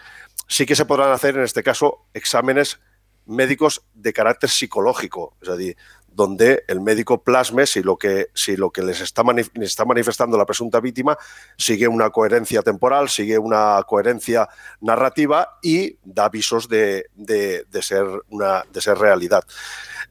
[0.47, 2.79] Sí que se podrán hacer en este caso exámenes
[3.27, 5.77] médicos de carácter psicológico, es decir,
[6.17, 9.23] donde el médico plasme si lo que, si lo que les está,
[9.61, 11.15] está manifestando la presunta víctima
[11.57, 14.49] sigue una coherencia temporal, sigue una coherencia
[14.81, 17.05] narrativa y da avisos de,
[17.81, 19.43] ser, una, de ser realidad.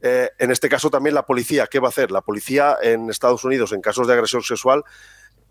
[0.00, 2.12] Eh, en este caso también la policía, ¿qué va a hacer?
[2.12, 4.84] La policía en Estados Unidos en casos de agresión sexual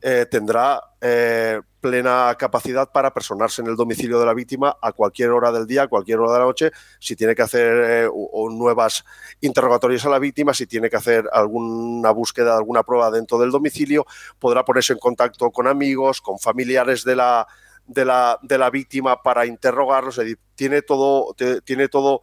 [0.02, 5.30] eh, tendrá eh, plena capacidad para personarse en el domicilio de la víctima a cualquier
[5.30, 8.10] hora del día, a cualquier hora de la noche, si tiene que hacer eh,
[8.50, 9.06] nuevas
[9.40, 14.04] interrogatorios a la víctima, si tiene que hacer alguna búsqueda, alguna prueba dentro del domicilio,
[14.40, 17.46] podrá ponerse en contacto con amigos, con familiares de la,
[17.86, 20.20] de la, de la víctima para interrogarlos.
[20.56, 22.22] tiene todo, tiene todo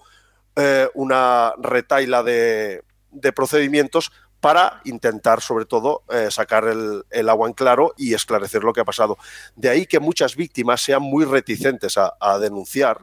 [0.94, 4.10] una retaila de, de procedimientos
[4.42, 8.84] para intentar, sobre todo, eh, sacar el, agua en claro y esclarecer lo que ha
[8.84, 9.16] pasado.
[9.54, 12.98] De ahí que muchas víctimas sean muy reticentes a, denunciar,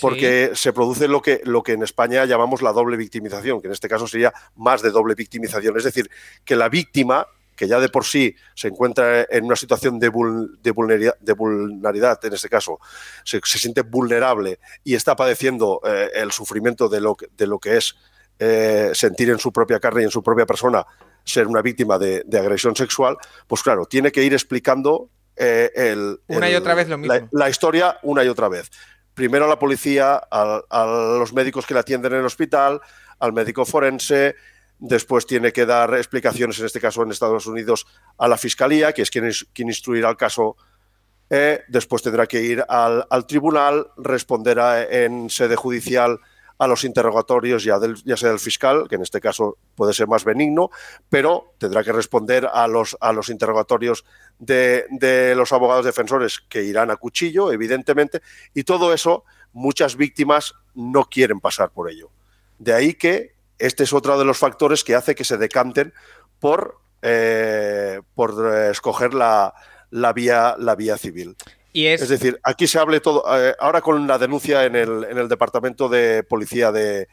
[0.00, 3.74] porque se produce lo que, lo que en España llamamos la doble victimización, que en
[3.74, 5.76] este caso sería más de doble victimización.
[5.76, 6.10] Es decir,
[6.42, 10.06] que la víctima, que ya de por sí se encuentra en una situación de,
[10.62, 12.80] de, vulnerabilidad, en este caso,
[13.24, 17.94] se, siente vulnerable y está padeciendo eh, el sufrimiento de lo, de lo que es
[18.44, 20.84] eh, sentir en su propia carne y en su propia persona
[21.22, 26.50] ser una víctima de, agresión sexual, pues claro, tiene que ir explicando eh, el, una
[26.50, 27.28] y otra vez lo mismo.
[27.30, 28.68] La, historia una y otra vez.
[29.14, 30.86] Primero a la policía, a,
[31.20, 32.80] los médicos que la atienden en el hospital,
[33.20, 34.34] al médico forense,
[34.76, 37.86] después tiene que dar explicaciones, en este caso en Estados Unidos,
[38.18, 40.56] a la fiscalía, que es quien, quien instruirá el caso.
[41.30, 44.58] Eh, después tendrá que ir al, tribunal, responder
[44.90, 46.18] en sede judicial
[46.58, 47.78] a los interrogatorios ya,
[48.16, 50.70] sea del fiscal, que en este caso puede ser más benigno,
[51.08, 54.04] pero tendrá que responder a los, a los interrogatorios
[54.38, 58.22] de, de los abogados defensores que irán a cuchillo, evidentemente,
[58.54, 62.10] y todo eso muchas víctimas no quieren pasar por ello.
[62.58, 65.92] De ahí que este es otro de los factores que hace que se decanten
[66.40, 69.54] por, eh, por eh, escoger la,
[69.90, 71.36] la, vía, la vía civil.
[71.72, 72.08] Y es...
[72.08, 73.24] decir, aquí se hable todo.
[73.36, 77.08] Eh, ahora con la denuncia en el, en el Departamento de Policía de,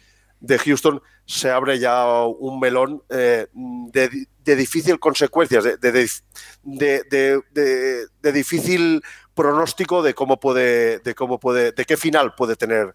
[0.66, 3.48] Houston se abre ya un melón de,
[3.92, 5.78] de, difícil consecuencias, de,
[6.64, 9.02] de, difícil
[9.34, 12.94] pronóstico de cómo puede, de cómo puede, de qué final puede tener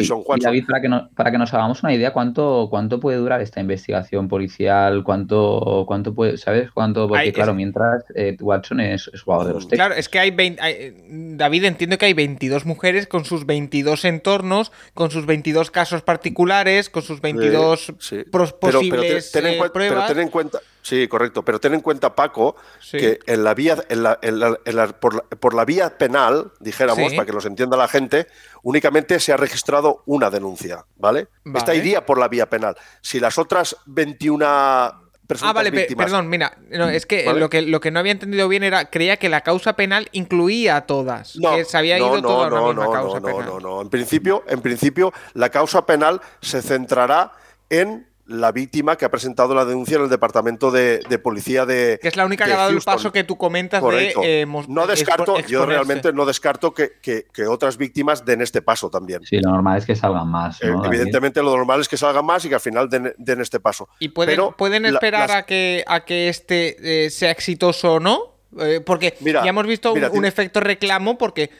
[0.00, 3.18] de Sean Y David, para que, para que nos hagamos una idea, ¿cuánto, cuánto puede
[3.18, 5.04] durar esta investigación policial?
[5.04, 6.70] ¿Cuánto, cuánto puede, sabes?
[6.70, 7.08] ¿Cuánto?
[7.08, 9.86] Porque, claro, mientras eh, Watson es, jugador de los Texas.
[9.86, 10.94] Claro, es que hay, 20,
[11.36, 16.90] David, entiendo que hay 22 mujeres con sus 22 entornos, con sus 22 casos particulares,
[16.90, 17.94] con sus 22
[18.60, 19.30] posibles
[19.72, 19.72] pruebas.
[19.72, 21.42] Pero ten en cuenta Sí, correcto.
[21.42, 22.56] Pero ten en cuenta, Paco,
[22.90, 24.18] que en la vía, en la,
[25.00, 28.26] por, la, vía penal, dijéramos, para que nos entienda la gente,
[28.62, 31.28] únicamente se ha registrado una denuncia, ¿vale?
[31.54, 32.76] Esta iría por la vía penal.
[33.00, 34.44] Si las otras 21
[35.40, 36.58] Ah, vale, perdón, mira,
[36.92, 39.74] es que, lo que lo que no había entendido bien era, creía que la causa
[39.74, 43.46] penal incluía a todas, no, que se había ido toda una misma causa penal.
[43.46, 47.32] No, no, no, en principio, en principio la causa penal se centrará
[47.70, 51.98] en la víctima que ha presentado la denuncia en el departamento de, policía de.
[52.00, 54.14] Que es la única que ha dado el paso que tú comentas de.
[54.22, 59.24] Eh, no descarto, yo realmente no descarto que, otras víctimas den este paso también.
[59.24, 60.62] Sí, lo normal es que salgan más.
[60.62, 63.88] Eh, evidentemente, lo normal es que salgan más y que al final den, este paso.
[63.98, 68.34] ¿Y pueden, pueden esperar a, que, a que este eh, sea exitoso o no?
[68.86, 71.50] porque ya hemos visto un, efecto reclamo, porque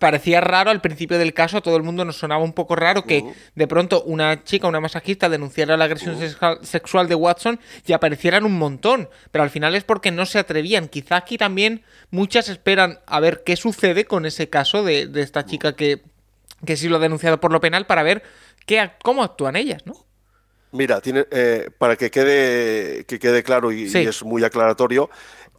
[0.00, 3.04] Parecía raro al principio del caso, a todo el mundo nos sonaba un poco raro
[3.04, 6.16] que de pronto una chica, una masajista, denunciara la agresión
[6.62, 9.08] sexual de Watson y aparecieran un montón.
[9.30, 10.88] Pero al final es porque no se atrevían.
[10.88, 15.74] Quizá aquí también muchas esperan a ver qué sucede con ese caso de, esta chica
[15.74, 16.02] que,
[16.64, 18.22] que sí lo ha denunciado por lo penal para ver
[18.66, 20.06] qué, cómo actúan ellas, ¿no?
[20.70, 25.08] Mira, tiene, eh, para que quede, que quede claro y es muy aclaratorio,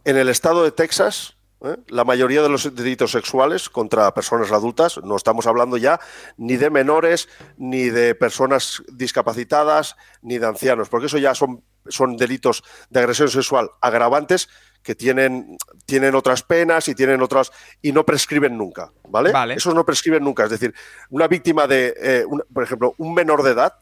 [0.04, 1.76] en el estado de Texas ¿eh?
[1.88, 6.00] La mayoría de los delitos sexuales contra personas adultas, no estamos hablando ya
[6.36, 12.16] ni de menores, ni de personas discapacitadas, ni de ancianos, porque eso ya son, son
[12.16, 14.48] delitos de agresión sexual agravantes
[14.82, 19.30] que tienen, tienen otras penas y tienen otras y no prescriben nunca, ¿vale?
[19.54, 20.44] Esos no prescriben nunca.
[20.44, 20.74] Es decir,
[21.10, 23.74] una víctima de, eh, por ejemplo, un menor de edad,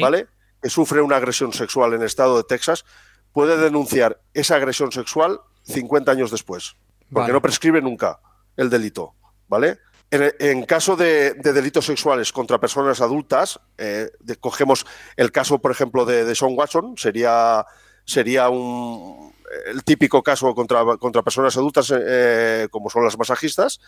[0.00, 0.26] ¿vale?
[0.60, 2.84] Que sufre una agresión sexual en el estado de Texas,
[3.32, 6.76] puede denunciar esa agresión sexual 50 años después
[7.12, 8.20] porque no prescribe nunca
[8.56, 9.14] el delito,
[9.48, 9.78] ¿vale?
[10.10, 16.32] En, caso de, delitos sexuales contra personas adultas, eh, cogemos el caso, por ejemplo, de,
[16.34, 17.66] Sean Watson, sería,
[18.04, 19.34] sería un,
[19.66, 23.80] el típico caso contra, contra personas adultas, eh, como son las masajistas,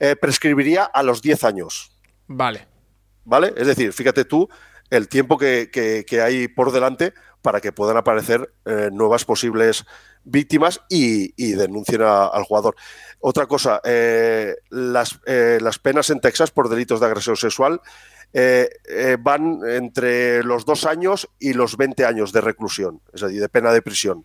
[0.00, 1.92] eh, prescribiría a los 10 años.
[2.26, 2.66] Vale.
[3.24, 3.52] ¿Vale?
[3.56, 4.48] Es decir, fíjate tú
[4.90, 5.70] el tiempo que,
[6.22, 8.52] hay por delante para que puedan aparecer
[8.90, 9.84] nuevas posibles
[10.24, 12.76] víctimas y, denuncien al jugador.
[13.20, 17.80] Otra cosa, eh, las, eh, las, penas en Texas por delitos de agresión sexual
[18.32, 18.68] eh,
[19.20, 23.72] van entre los dos años y los 20 años de reclusión, es decir, de pena
[23.72, 24.24] de prisión.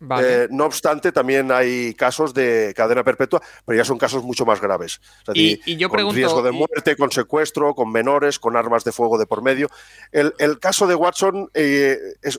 [0.00, 5.00] No obstante, también hay casos de cadena perpetua, pero ya son casos mucho más graves.
[5.34, 9.26] y, yo con riesgo de muerte, con secuestro, con menores, con armas de fuego de
[9.26, 9.68] por medio.
[10.12, 11.50] El, caso de Watson,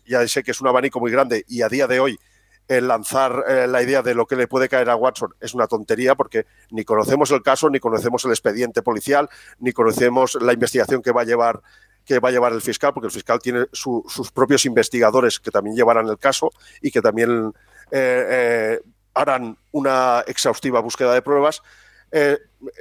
[0.05, 2.19] ya sé que es un abanico muy grande y a día de hoy
[2.67, 5.67] el lanzar eh, la idea de lo que le puede caer a Watson es una
[5.67, 11.01] tontería porque ni conocemos el caso, ni conocemos el expediente policial, ni conocemos la investigación
[11.01, 11.61] que va a llevar
[12.07, 15.75] que va a llevar el fiscal, porque el fiscal tiene sus propios investigadores que también
[15.75, 17.53] llevarán el caso y que también
[17.91, 18.79] eh, eh,
[19.13, 21.61] harán una exhaustiva búsqueda de pruebas.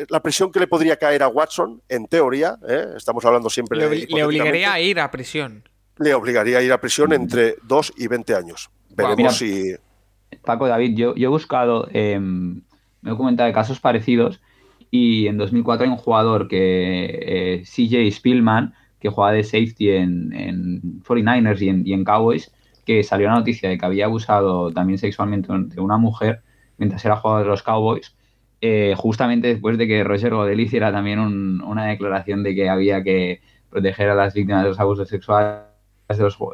[0.09, 2.57] la prisión que le podría caer a Watson, en teoría,
[2.97, 5.69] estamos hablando siempre le, le obligaría a ir a prisión.
[5.99, 8.71] Le obligaría a ir a prisión entre 2 y 20 años.
[8.91, 9.75] Veremos si.
[10.45, 12.63] Paco, David, yo, he buscado, em,
[13.01, 14.41] me he documentado de casos parecidos
[14.91, 20.33] y en 2004 hay un jugador que, eh, CJ Spielman, que jugaba de safety en,
[20.33, 22.53] en 49ers y en, Cowboys,
[22.85, 26.43] que salió la noticia de que había abusado también sexualmente de una mujer
[26.79, 28.17] mientras era jugador de los Cowboys,
[28.61, 33.41] eh, justamente después de que Roger Godel hiciera también una declaración de que había que
[33.71, 35.63] proteger a las víctimas de los abusos sexuales,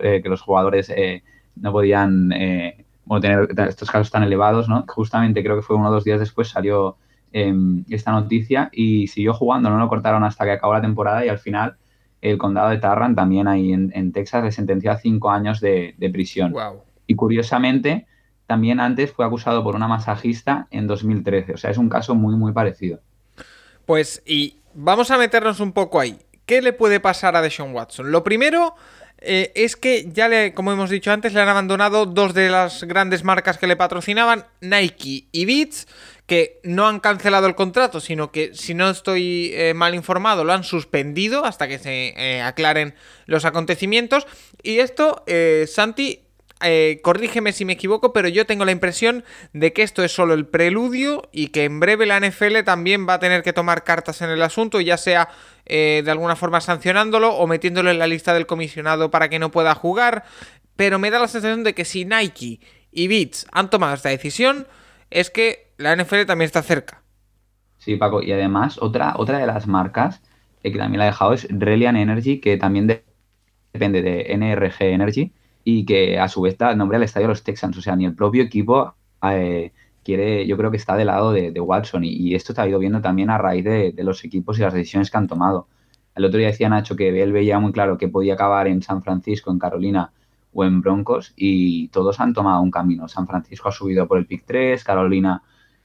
[0.02, 1.22] eh, que los jugadores eh,
[1.56, 2.30] no podían
[3.20, 4.84] tener estos casos tan elevados, ¿no?
[4.88, 6.96] Justamente creo que fue uno o dos días después salió
[7.32, 11.28] em, esta noticia y siguió jugando, no lo cortaron hasta que acabó la temporada y
[11.28, 11.76] al final
[12.22, 16.54] el condado de Tarrant, también ahí en, Texas, le sentenció a cinco años de, prisión.
[17.06, 18.06] Y curiosamente,
[18.46, 21.54] también antes fue acusado por una masajista en 2013.
[21.54, 23.00] O sea, es un caso muy, muy parecido.
[23.86, 26.16] Pues, y vamos a meternos un poco ahí.
[26.46, 28.12] ¿Qué le puede pasar a Deshaun Watson?
[28.12, 28.74] Lo primero
[29.18, 32.84] eh, es que ya le, como hemos dicho antes, le han abandonado dos de las
[32.84, 35.86] grandes marcas que le patrocinaban, Nike y Beats,
[36.32, 40.54] que no han cancelado el contrato, sino que, si no estoy eh, mal informado, lo
[40.54, 42.94] han suspendido hasta que se eh, aclaren
[43.26, 44.26] los acontecimientos.
[44.62, 46.20] Y esto, eh, Santi,
[47.02, 50.46] corrígeme si me equivoco, pero yo tengo la impresión de que esto es solo el
[50.46, 54.30] preludio y que en breve la NFL también va a tener que tomar cartas en
[54.30, 55.28] el asunto, ya sea
[55.66, 59.74] de alguna forma sancionándolo o metiéndolo en la lista del comisionado para que no pueda
[59.74, 60.24] jugar.
[60.76, 64.66] Pero me da la sensación de que si Nike y Beats han tomado esta decisión,
[65.10, 67.02] es que la NFL también está cerca.
[67.78, 70.22] Sí, Paco, y además otra, otra de las marcas
[70.62, 72.86] que también la ha dejado es Reliant Energy, que también
[73.72, 75.32] depende de NRG Energy
[75.64, 77.76] y que a su vez da nombre al estadio de los Texans.
[77.76, 79.72] O sea, ni el propio equipo eh,
[80.04, 83.30] quiere, yo creo que está del lado de, Watson y, esto está ido viendo también
[83.30, 85.68] a raíz de, los equipos y las decisiones que han tomado.
[86.14, 89.02] El otro día decía Nacho que él veía muy claro que podía acabar en San
[89.02, 90.12] Francisco, en Carolina
[90.52, 93.08] o en Broncos y todos han tomado un camino.
[93.08, 95.42] San Francisco ha subido por el pick 3, Carolina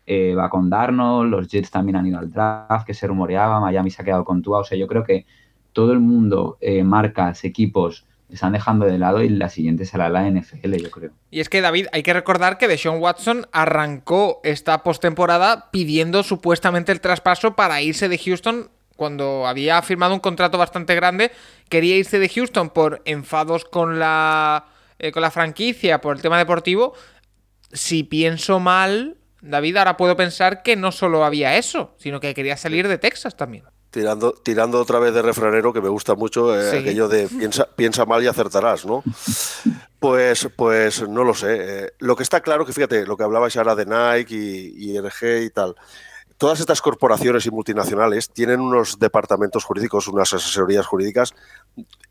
[0.08, 3.92] eh, va con Darnold, los Jets también han ido al draft, que se rumoreaba, Miami
[3.92, 5.26] se ha quedado con Tua, o sea, yo creo que
[5.74, 10.30] todo el mundo, eh, marcas, equipos, están dejando de lado y la siguiente será la
[10.30, 11.12] NFL, yo creo.
[11.30, 16.92] Y es que David, hay que recordar que Deshaun Watson arrancó esta postemporada pidiendo supuestamente
[16.92, 21.32] el traspaso para irse de Houston cuando había firmado un contrato bastante grande,
[21.70, 24.66] quería irse de Houston por enfados con la
[25.00, 26.94] eh, con la franquicia, por el tema deportivo.
[27.72, 32.58] Si pienso mal, David, ahora puedo pensar que no solo había eso, sino que quería
[32.58, 33.64] salir de Texas también.
[33.90, 38.06] Tirando, tirando otra vez de refranero, que me gusta mucho, eh, aquello de piensa, piensa
[38.06, 39.04] mal y acertarás, ¿no?
[40.00, 41.58] Pues, pues no lo sé.
[41.60, 45.00] Eh, lo que está claro que, fíjate, lo que hablabais ahora de Nike y, y
[45.00, 45.76] NG y tal,
[46.38, 51.34] todas estas corporaciones y multinacionales tienen unos departamentos jurídicos, unas asesorías jurídicas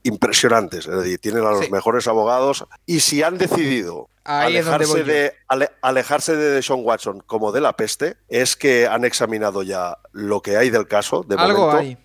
[0.03, 0.87] impresionantes.
[0.87, 5.33] Es decir, tienen a los mejores abogados y si han decidido alejarse de,
[5.81, 10.57] alejarse de Sean Watson como de la peste, es que han examinado ya lo que
[10.57, 11.99] hay del caso de momento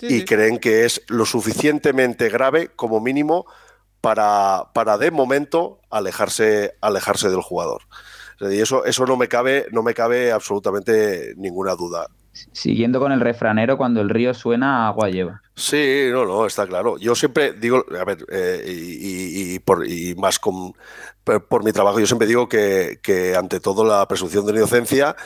[0.00, 3.46] y creen que es lo suficientemente grave como mínimo
[4.00, 7.82] para, para de momento alejarse, alejarse del jugador.
[8.40, 12.06] Y eso, eso no me cabe, no me cabe absolutamente ninguna duda.
[12.52, 15.42] Siguiendo con el refranero, cuando el río suena, agua lleva.
[15.54, 16.98] Sí, no, no, está claro.
[16.98, 20.74] Yo siempre digo, a ver, eh, y, por, y más con,
[21.24, 25.16] por, mi trabajo, yo siempre digo que, que, ante todo la presunción de inocencia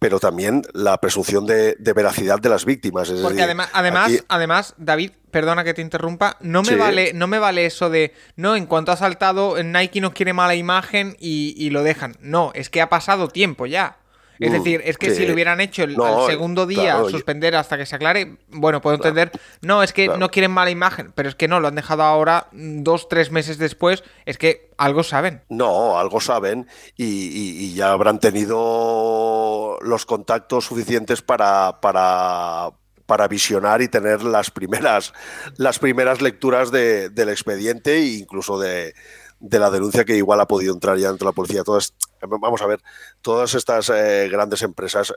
[0.00, 3.10] pero también la presunción de, veracidad de las víctimas.
[3.22, 7.66] Porque además, además, además, David, perdona que te interrumpa, no me vale, no me vale
[7.66, 11.82] eso de no, en cuanto ha saltado, Nike no quiere mala imagen y, y lo
[11.82, 12.16] dejan.
[12.20, 13.98] No, es que ha pasado tiempo ya.
[14.40, 17.84] Es mm, decir, es que si lo hubieran hecho el, segundo día suspender hasta que
[17.84, 19.30] se aclare, bueno, puedo entender.
[19.60, 22.48] No, es que no quieren mala imagen, pero es que no, lo han dejado ahora
[22.52, 24.02] dos, tres meses después.
[24.24, 25.42] Es que algo saben.
[25.50, 32.70] No, algo saben y, ya habrán tenido los contactos suficientes para, para,
[33.04, 35.12] para visionar y tener las primeras,
[35.56, 38.94] las primeras lecturas del expediente e incluso de,
[39.40, 41.64] de la denuncia que igual ha podido entrar ya dentro de la policía.
[41.64, 42.80] Todas, vamos a ver,
[43.22, 45.14] todas estas eh, grandes empresas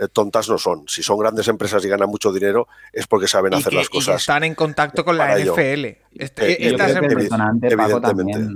[0.00, 0.84] eh, tontas no son.
[0.88, 4.20] Si son grandes empresas y ganan mucho dinero es porque saben hacer las cosas.
[4.20, 5.84] están en contacto con la NFL.
[6.14, 8.48] Este, estas evidentemente.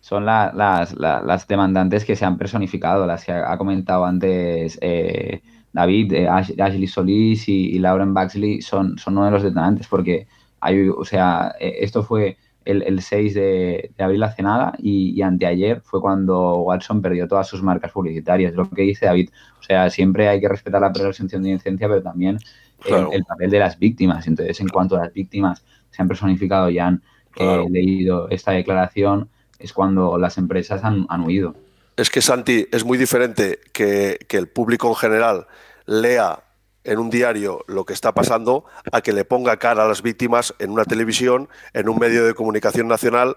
[0.00, 5.40] son las, las, demandantes que se han personificado, las que ha, comentado antes eh,
[5.72, 10.26] David, Ashley Solís y, Lauren Baxley son, son uno de los detonantes porque
[10.60, 12.36] hay, o sea, esto fue
[12.68, 17.92] el, 6 de, abril hace nada y, anteayer fue cuando Watson perdió todas sus marcas
[17.92, 18.54] publicitarias.
[18.54, 22.02] Lo que dice David, o sea, siempre hay que respetar la presunción de inocencia, pero
[22.02, 22.38] también
[22.84, 24.26] el, papel de las víctimas.
[24.26, 27.02] Entonces, en cuanto a las víctimas se han personificado y han
[27.36, 31.54] eh, leído esta declaración, es cuando las empresas han, huido.
[31.96, 35.46] Es que, Santi, es muy diferente que, que el público en general
[35.86, 36.44] lea
[36.88, 40.54] en un diario lo que está pasando a que le ponga cara a las víctimas
[40.58, 43.36] en una televisión, en un medio de comunicación nacional,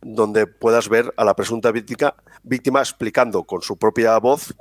[0.00, 4.54] donde puedas ver a la presunta víctima, víctima explicando con su propia voz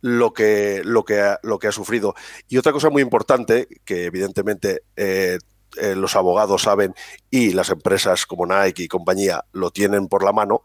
[0.00, 2.14] lo que, lo, que ha, lo que ha sufrido.
[2.48, 5.38] Y otra cosa muy importante, que evidentemente eh,
[5.76, 6.94] eh, los abogados saben
[7.30, 10.62] y las empresas como Nike y compañía lo tienen por la mano.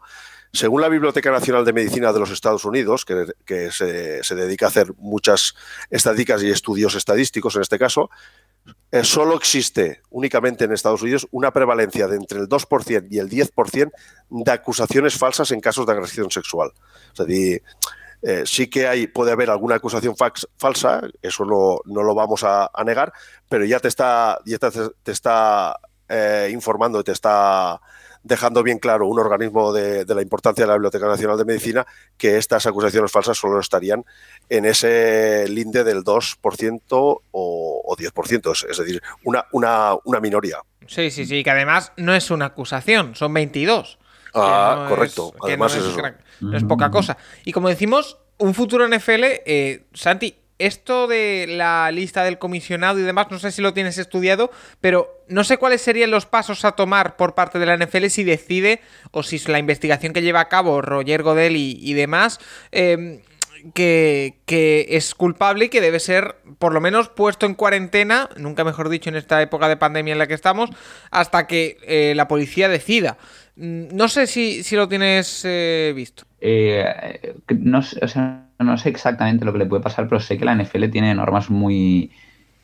[0.52, 4.92] Según la Biblioteca Nacional de Medicina de los Estados Unidos, que, se, dedica a hacer
[4.98, 5.54] muchas
[5.90, 8.10] estadísticas y estudios estadísticos en este caso,
[8.90, 13.28] eh, solo existe únicamente en Estados Unidos una prevalencia de entre el 2% y el
[13.28, 13.92] 10%
[14.28, 16.72] de acusaciones falsas en casos de agresión sexual.
[17.12, 17.26] O sea,
[18.22, 22.70] eh, sí que hay, puede haber alguna acusación falsa, eso no, no, lo vamos a,
[22.84, 23.12] negar,
[23.48, 25.78] pero ya te está, ya te, está
[26.08, 27.80] eh, informando, te está
[28.22, 32.36] dejando bien claro un organismo de, la importancia de la Biblioteca Nacional de Medicina que
[32.36, 34.04] estas acusaciones falsas solo estarían
[34.48, 40.58] en ese linde del 2% o, 10%, es, decir, una, una, una minoría.
[40.86, 43.98] Sí, sí, sí, que además no es una acusación, son 22.
[44.34, 45.34] Ah, correcto.
[45.42, 46.00] Además es, eso.
[46.40, 47.16] no es poca cosa.
[47.44, 53.02] Y como decimos, un futuro NFL, eh, Santi, esto de la lista del comisionado y
[53.02, 54.50] demás, no sé si lo tienes estudiado,
[54.80, 58.24] pero no sé cuáles serían los pasos a tomar por parte de la NFL si
[58.24, 58.80] decide,
[59.10, 62.40] o si la investigación que lleva a cabo Roger Godel y, demás,
[62.72, 63.20] em,
[63.74, 68.88] que, es culpable y que debe ser por lo menos puesto en cuarentena, nunca mejor
[68.88, 70.70] dicho en esta época de pandemia en la que estamos,
[71.10, 73.16] hasta que eh, la policía decida.
[73.56, 76.24] Mm, no sé si, lo tienes eh, visto.
[76.40, 76.84] Eh,
[78.64, 81.50] no, sé exactamente lo que le puede pasar, pero sé que la NFL tiene normas
[81.50, 82.10] muy,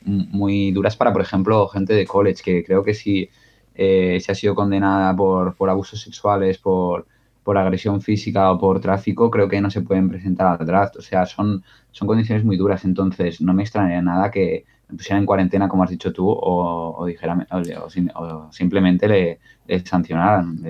[0.03, 3.29] muy duras para, por ejemplo, gente de college, que creo que si,
[3.75, 7.07] eh, ha sido condenada por, por abusos sexuales, por,
[7.43, 10.97] por agresión física o por tráfico, creo que no se pueden presentar al draft.
[10.97, 12.85] O sea, son, son condiciones muy duras.
[12.85, 17.05] Entonces, no me extrañaría nada que me pusieran en cuarentena, como has dicho tú, o,
[17.05, 20.61] o, o, simplemente le, sancionaran.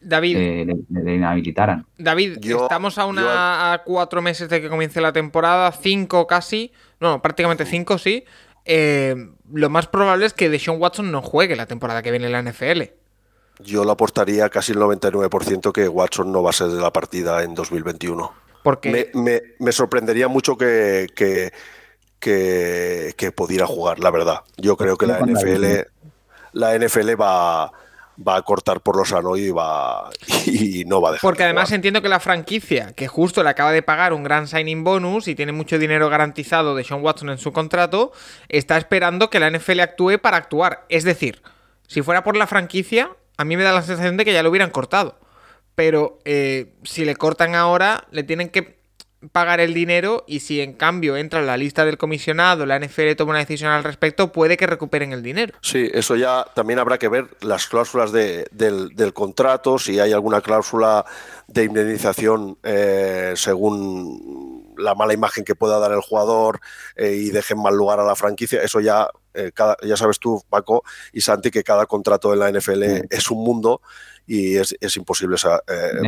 [0.00, 0.36] David,
[0.88, 1.86] le, inhabilitaran.
[1.98, 7.20] David, estamos a, una, a cuatro meses de que comience la temporada, cinco casi, no,
[7.20, 8.24] prácticamente cinco, sí.
[8.64, 9.14] Eh,
[9.52, 12.42] lo más probable es que Deshaun Watson no juegue la temporada que viene en la
[12.42, 12.82] NFL.
[13.62, 17.42] Yo lo apostaría casi el 99% que Watson no va a ser de la partida
[17.42, 18.32] en 2021.
[18.62, 21.52] Porque me, me, sorprendería mucho que, que,
[22.18, 24.40] que, pudiera jugar, la verdad.
[24.56, 25.64] Yo creo que la NFL,
[26.52, 27.72] la NFL va,
[28.26, 30.10] va a cortar por lo sano y va
[30.46, 31.22] y no va a dejar.
[31.28, 34.84] Porque además entiendo que la franquicia, que justo le acaba de pagar un gran signing
[34.84, 38.12] bonus y tiene mucho dinero garantizado de Sean Watson en su contrato,
[38.48, 40.84] está esperando que la NFL actúe para actuar.
[40.88, 41.42] Es decir,
[41.86, 44.50] si fuera por la franquicia, a mí me da la sensación de que ya lo
[44.50, 45.18] hubieran cortado.
[45.74, 48.79] Pero eh, si le cortan ahora, le tienen que
[49.32, 53.12] pagar el dinero y si en cambio entra en la lista del comisionado, la NFL
[53.16, 55.54] toma una decisión al respecto, puede que recuperen el dinero.
[55.60, 61.04] Sí, eso ya también habrá que ver las cláusulas del, contrato, si hay alguna cláusula
[61.46, 66.60] de indemnización eh, según la mala imagen que pueda dar el jugador
[66.96, 69.52] eh, y dejen mal lugar a la franquicia, eso ya, eh,
[69.82, 73.82] ya sabes tú, Paco y Santi, que cada contrato de la NFL es un mundo
[74.26, 75.36] y es, imposible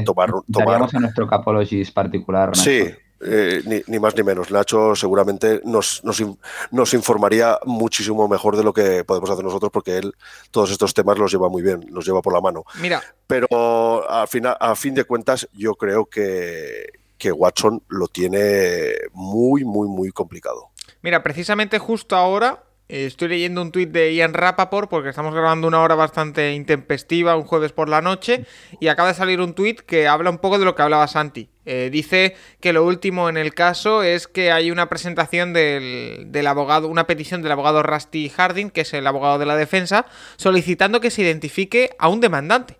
[0.06, 0.82] tomar, tomar...
[0.94, 2.56] a nuestro Capologist particular.
[2.56, 2.88] Sí,
[3.24, 4.50] eh, ni, más ni menos.
[4.50, 10.14] Nacho seguramente nos, nos, informaría muchísimo mejor de lo que podemos hacer nosotros porque él
[10.50, 12.64] todos estos temas los lleva muy bien, los lleva por la mano.
[12.80, 13.02] Mira.
[13.26, 19.64] Pero al final, a fin de cuentas, yo creo que, que Watson lo tiene muy,
[19.64, 20.70] muy, muy complicado.
[21.02, 25.66] Mira, precisamente justo ahora eh, estoy leyendo un tuit de Ian Rappaport porque estamos grabando
[25.66, 28.44] una hora bastante intempestiva, un jueves por la noche,
[28.80, 31.48] y acaba de salir un tuit que habla un poco de lo que hablaba Santi.
[31.64, 36.46] Eh, dice que lo último en el caso es que hay una presentación del, del,
[36.46, 40.06] abogado, una petición del abogado Rusty Harding, que es el abogado de la defensa,
[40.36, 42.76] solicitando que se identifique a un demandante.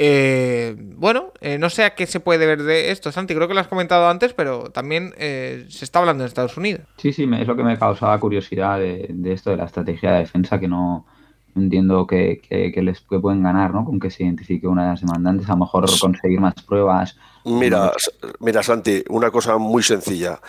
[0.00, 3.34] Eh, bueno, eh, no sé a qué se puede ver de esto, Santi.
[3.34, 6.82] Creo que lo has comentado antes, pero también eh, se está hablando en Estados Unidos.
[6.96, 10.60] Sí, sí, es lo que me causaba curiosidad de, esto de la estrategia de defensa,
[10.60, 11.04] que no
[11.58, 12.40] entiendo que,
[12.74, 13.84] les pueden ganar, ¿no?
[13.84, 17.16] Con que se identifique una de las demandantes, a lo mejor conseguir más pruebas.
[17.44, 17.92] Mira,
[18.40, 20.40] mira, Santi, una cosa muy sencilla.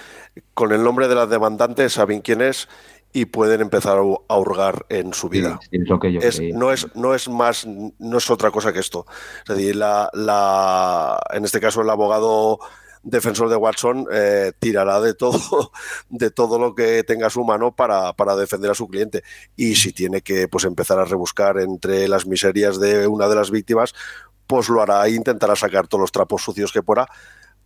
[0.53, 2.67] Con el nombre de las demandantes saben quién es
[3.11, 5.59] y pueden empezar a hurgar en su vida.
[5.71, 6.19] lo que yo
[6.53, 9.05] no, es, no es más, no es otra cosa que esto.
[9.47, 12.59] Es decir, la, la, en este caso el abogado
[13.03, 15.71] defensor de Watson eh, tirará de todo,
[16.09, 19.23] de todo lo que tenga a su mano para, para, defender a su cliente.
[19.55, 23.51] Y si tiene que pues, empezar a rebuscar entre las miserias de una de las
[23.51, 23.93] víctimas,
[24.47, 27.07] pues lo hará e intentará sacar todos los trapos sucios que pueda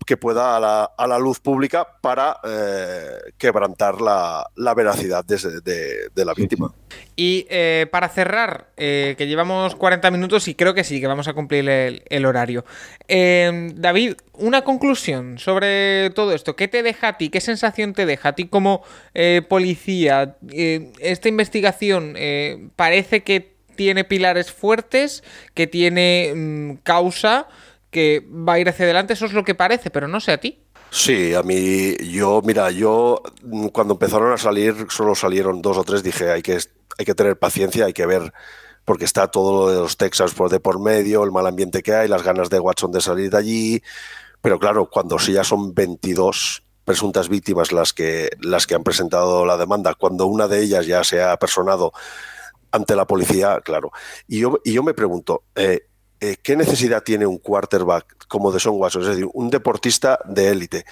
[0.05, 5.37] que pueda a la, a la luz pública para eh, quebrantar la, la veracidad de,
[5.61, 6.73] de, de, la víctima.
[7.15, 11.27] Y eh, para cerrar, eh, que llevamos 40 minutos y creo que sí, que vamos
[11.27, 12.65] a cumplir el, el horario.
[13.07, 16.55] Eh, David, una conclusión sobre todo esto.
[16.55, 17.29] ¿Qué te deja a ti?
[17.29, 18.83] ¿Qué sensación te deja a ti como
[19.13, 20.35] eh, policía?
[20.99, 22.15] esta investigación
[22.75, 25.23] parece que tiene pilares fuertes,
[25.53, 27.47] que tiene mmm, causa
[27.93, 30.39] que va a ir hacia adelante, eso es lo que parece, pero no sé a
[30.39, 30.59] ti.
[30.89, 33.23] Sí, a mí, yo, mira, yo
[33.71, 36.59] cuando empezaron a salir, solo salieron dos o tres, dije, hay que,
[36.97, 38.33] hay que tener paciencia, hay que ver,
[38.83, 41.95] porque está todo lo de los Texas por de por medio, el mal ambiente que
[41.95, 43.83] hay, las ganas de Watson de salir de allí,
[44.41, 49.45] pero claro, cuando sí ya son 22 presuntas víctimas las que, las que han presentado
[49.45, 51.93] la demanda, cuando una de ellas ya se ha personado
[52.71, 53.91] ante la policía, claro.
[54.27, 55.87] Y yo, y yo me pregunto, eh,
[56.23, 59.01] eh, ¿qué necesidad tiene un quarterback como de Son Watson?
[59.01, 60.85] Es decir, un deportista de élite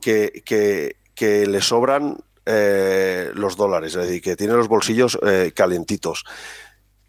[0.00, 5.50] que, que, que, le sobran eh, los dólares, es decir, que tiene los bolsillos eh,
[5.52, 6.24] calentitos.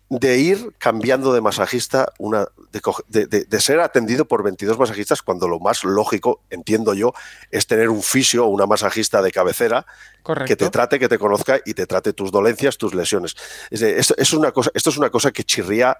[0.09, 5.47] De ir cambiando de masajista, una, de, de, de, ser atendido por 22 masajistas, cuando
[5.47, 7.13] lo más lógico, entiendo yo,
[7.51, 9.85] es tener un fisio o una masajista de cabecera
[10.23, 10.47] Correcto.
[10.47, 13.35] que te trate, que te conozca y te trate tus dolencias, tus lesiones.
[13.69, 15.95] Es una cosa, esto es una cosa que chirría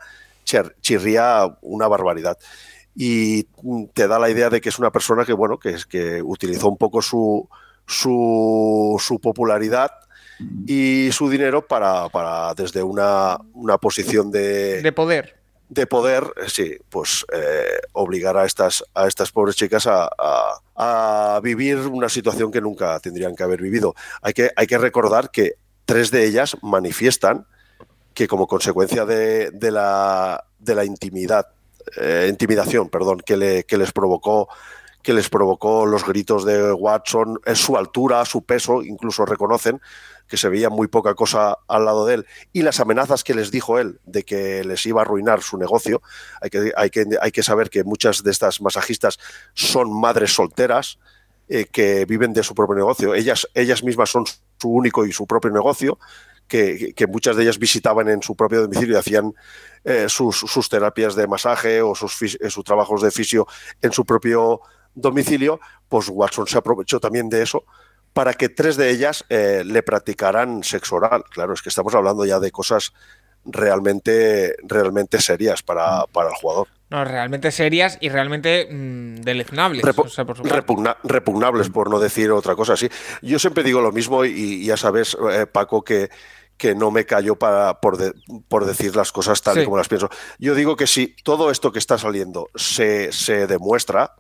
[0.82, 2.38] chirría una barbaridad.
[2.96, 3.44] Y
[3.94, 6.68] te da la idea de que es una persona que, bueno, que, es, que utilizó
[6.68, 7.48] un poco su,
[7.86, 9.92] su, su popularidad
[10.66, 15.40] y su dinero para, para desde una, una posición de, de poder
[15.70, 21.40] de poder, sí, pues eh, obligar a estas, a estas pobres chicas a, a, a,
[21.42, 23.94] vivir una situación que nunca tendrían que haber vivido.
[24.24, 25.54] Hay que, hay que recordar que
[25.86, 27.46] tres de ellas manifiestan
[28.20, 30.44] que como consecuencia de, la,
[30.84, 31.48] intimidad,
[31.96, 34.50] eh, intimidación, perdón, que, le, que, les provocó
[35.02, 39.80] que les provocó los gritos de Watson, su altura, su peso, incluso reconocen
[40.28, 43.52] que se veía muy poca cosa al lado de él, y las amenazas que les
[43.52, 46.02] dijo él de que les iba a arruinar su negocio.
[46.42, 49.18] Hay que, hay que, hay que saber que muchas de estas masajistas
[49.54, 51.00] son madres solteras
[51.48, 53.16] eh, que viven de su propio negocio.
[53.16, 54.26] Ellas, ellas mismas son
[54.60, 55.98] su único y su propio negocio,
[56.50, 59.34] que, que, muchas de ellas visitaban en su propio domicilio y hacían
[59.86, 63.48] eh, sus, sus, terapias de masaje o sus, eh, sus, trabajos de fisio
[63.82, 64.60] en su propio
[64.94, 67.64] domicilio, pues Watson se aprovechó también de eso
[68.12, 71.24] para que tres de ellas eh, le practicaran sexo oral.
[71.30, 72.92] Claro, es que estamos hablando ya de cosas
[73.46, 76.68] realmente, realmente serias para, para el jugador.
[76.90, 79.84] No, realmente serias y realmente mmm, deleznables.
[79.84, 82.90] Repu o sea, por repugna repugnables, por no decir otra cosa así.
[83.22, 86.10] Yo siempre digo lo mismo y, y ya sabes, eh, Paco, que,
[86.60, 88.14] que no me callo para, por, de,
[88.50, 89.62] por decir las cosas tal sí.
[89.62, 90.10] y como las pienso.
[90.38, 94.14] Yo digo que si todo esto que está saliendo se, se demuestra,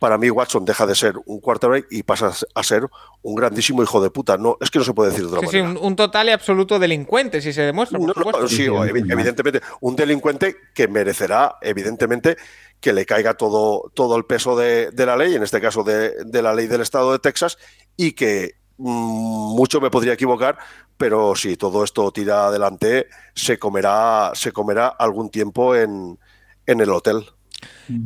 [0.00, 2.86] para mí Watson deja de ser un quarterback y pasa a ser
[3.22, 4.36] un grandísimo hijo de puta.
[4.36, 5.68] No, es que no se puede decir de otra sí, manera.
[5.68, 8.00] Sí, un, un, total y absoluto delincuente, si se demuestra.
[8.00, 12.36] No, no, sí, evidentemente, un delincuente que merecerá, evidentemente,
[12.80, 16.24] que le caiga todo, todo el peso de, de la ley, en este caso de,
[16.24, 17.56] de, la ley del estado de Texas,
[17.96, 20.58] y que mucho me podría equivocar,
[20.96, 26.18] pero si todo esto tira adelante, se comerá, se comerá algún tiempo en,
[26.66, 27.24] en el hotel.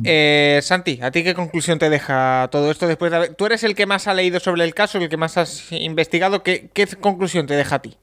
[0.03, 3.35] Eh, Santi, ¿a ti qué conclusión te deja todo esto después de haber...
[3.35, 6.43] Tú eres el que más ha leído sobre el caso, el que más has investigado.
[6.43, 7.95] ¿Qué, qué conclusión te deja a ti?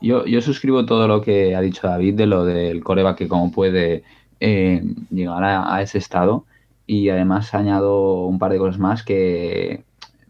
[0.00, 3.50] Yo, yo, suscribo todo lo que ha dicho David de lo del coreback que como
[3.50, 4.02] puede
[4.40, 6.44] eh, llegar a, a, ese estado
[6.86, 9.82] y además añado un par de cosas más que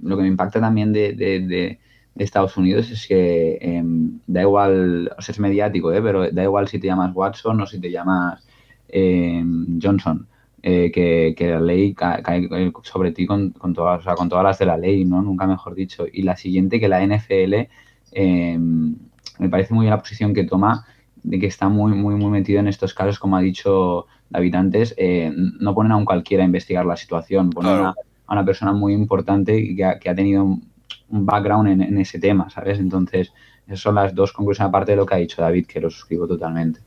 [0.03, 1.79] lo que me impacta también de, de, de,
[2.15, 3.83] de Estados Unidos es que eh,
[4.27, 6.03] da igual, o sea, es mediático, ¿eh?
[6.03, 8.45] pero da igual si te llamas Watson o si te llamas
[8.89, 9.45] eh,
[9.83, 10.27] Johnson
[10.67, 14.31] eh, que, que, la ley cae, cae sobre ti con, con, todas, o sea, con
[14.31, 15.21] todas las de la ley, ¿no?
[15.21, 16.07] Nunca mejor dicho.
[16.11, 17.69] Y la siguiente, que la NFL
[18.13, 20.87] eh, me parece muy bien la posición que toma
[21.23, 24.95] de que está muy, muy, muy metido en estos casos, como ha dicho David antes,
[24.97, 27.89] eh, no ponen a un cualquiera a investigar la situación, ponen claro.
[27.89, 27.95] a,
[28.27, 30.71] a, una persona muy importante y que ha, que ha tenido un,
[31.11, 32.79] un background en, en, ese tema, ¿sabes?
[32.79, 33.33] Entonces,
[33.67, 36.27] esas son las dos conclusiones, aparte de lo que ha dicho David, que lo suscribo
[36.27, 36.81] totalmente.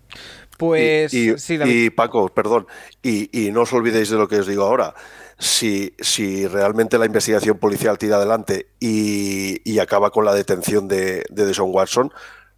[0.58, 2.68] Pues y, y, sí, y, Paco, perdón,
[3.04, 4.96] y, y, no os olvidéis de lo que os digo ahora.
[5.38, 11.62] Si, si realmente la investigación policial tira adelante y, acaba con la detención de, de
[11.62, 12.12] Watson,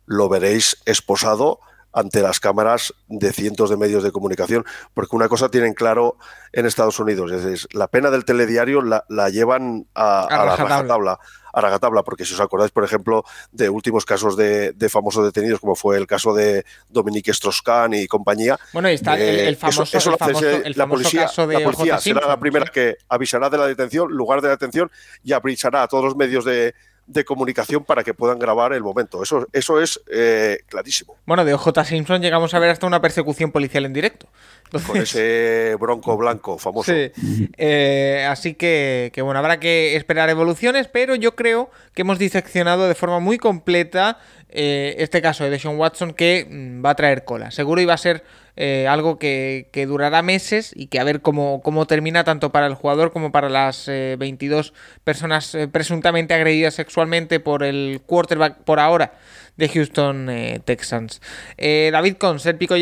[0.05, 1.59] lo veréis esposado
[1.93, 6.17] ante las cámaras de cientos de medios de comunicación, porque una cosa tienen claro
[6.53, 11.19] en Estados Unidos, es la pena del telediario la, llevan a, la rajatabla
[11.53, 15.75] a rajatabla, porque si os acordáis, por ejemplo, de últimos casos de, famosos detenidos, como
[15.75, 18.59] fue el caso de Dominique Strauss-Kahn y compañía.
[18.73, 19.83] Bueno, y está el, famoso,
[20.75, 24.53] la policía, la policía será la primera que avisará de la detención, lugar de la
[24.53, 24.91] detención,
[25.23, 26.73] y avisará a todos los medios de,
[27.09, 29.23] de comunicación para que puedan grabar el momento.
[29.23, 31.15] Eso, eso es eh, clarísimo.
[31.25, 34.27] Bueno, de OJ Simpson llegamos a ver hasta una persecución policial en directo.
[34.85, 36.93] Con ese bronco blanco famoso.
[36.93, 37.11] Sí.
[37.57, 42.87] Eh, así que, que, bueno, habrá que esperar evoluciones, pero yo creo que hemos diseccionado
[42.87, 47.23] de forma muy completa eh, este caso de Sean Watson que mm, va a traer
[47.23, 47.49] cola.
[47.49, 48.23] Seguro iba a ser
[48.59, 52.75] eh, algo que, durará meses y que a ver cómo, cómo termina tanto para el
[52.75, 59.13] jugador como para las 22 personas presuntamente agredidas sexualmente por el quarterback por ahora
[59.59, 61.21] de Houston eh, Texans.
[61.57, 62.75] Eh, David Cons, el Pico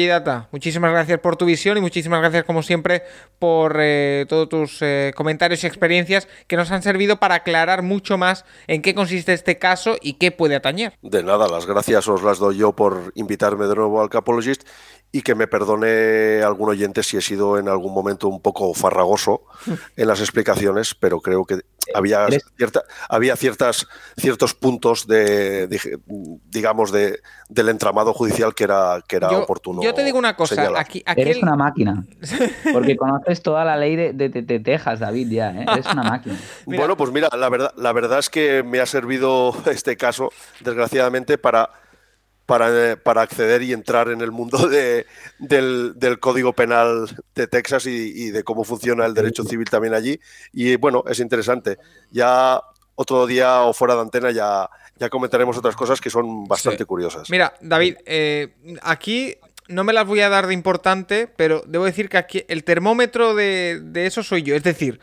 [0.51, 3.01] muchísimas gracias por tu visión y muchísimas gracias como siempre
[3.39, 4.83] por eh, todos tus
[5.15, 9.57] comentarios y experiencias que nos han servido para aclarar mucho más en qué consiste este
[9.57, 10.93] caso y qué puede atañer.
[11.01, 14.67] De nada, las gracias os las doy yo por invitarme de nuevo al Capologist
[15.11, 19.43] y que me perdone algún oyente si he sido en algún momento un poco farragoso
[19.95, 21.59] en las explicaciones, pero creo que
[21.93, 22.27] había,
[22.57, 23.87] cierta, había ciertas,
[24.17, 25.67] ciertos puntos de,
[26.45, 29.81] digamos, de, del entramado judicial que era, que era oportuno.
[29.81, 32.05] Yo te digo una cosa, aquí, eres una máquina,
[32.73, 35.65] porque conoces toda la ley de, de, Texas, David, ya, ¿eh?
[35.71, 36.37] eres una máquina.
[36.65, 41.37] Bueno, pues mira, la verdad, la verdad es que me ha servido este caso, desgraciadamente,
[41.37, 41.69] para
[42.47, 45.05] para, para, acceder y entrar en el mundo de,
[45.37, 50.19] del, del, Código Penal de Texas y, de cómo funciona el derecho civil también allí.
[50.53, 51.77] Y bueno, es interesante.
[52.09, 52.59] Ya
[52.95, 57.29] otro día o fuera de antena ya, ya comentaremos otras cosas que son bastante curiosas.
[57.29, 59.35] Mira, David, eh, aquí
[59.67, 63.35] no me las voy a dar de importante, pero debo decir que aquí el termómetro
[63.35, 64.55] de, de eso soy yo.
[64.55, 65.01] Es decir,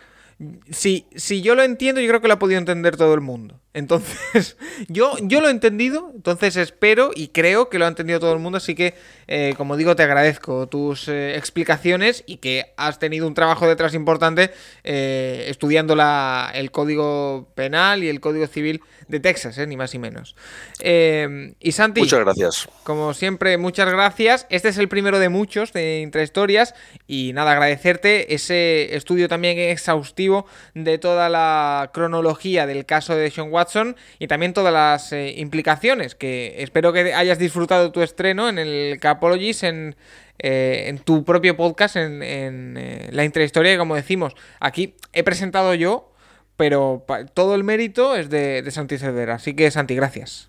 [0.70, 3.60] si, si yo lo entiendo, yo creo que lo ha podido entender todo el mundo.
[3.72, 4.56] Entonces,
[4.88, 8.38] yo, yo lo he entendido, entonces espero y creo que lo ha entendido todo el
[8.38, 8.94] mundo, así que,
[9.26, 13.94] eh, como digo, te agradezco tus eh, explicaciones y que has tenido un trabajo detrás
[13.94, 14.50] importante
[14.82, 19.98] eh, estudiando la, el Código Penal y el Código Civil de Texas, ni más ni
[19.98, 20.34] menos.
[20.80, 22.68] y Santi, muchas gracias.
[22.84, 24.46] Como siempre, muchas gracias.
[24.48, 26.74] Este es el primero de muchos de Intrahistorias
[27.06, 33.52] y nada, agradecerte ese estudio también exhaustivo de toda la cronología del caso de Sean
[33.52, 38.98] Watson y también todas las implicaciones, que espero que hayas disfrutado tu estreno en el
[39.14, 39.96] Capologies, en,
[40.38, 44.34] eh, en tu propio podcast, en, eh, la intrahistoria, como decimos.
[44.60, 46.12] Aquí he presentado yo,
[46.56, 47.04] pero
[47.34, 49.34] todo el mérito es de, Santi Cervera.
[49.34, 50.48] Así que, Santi, gracias.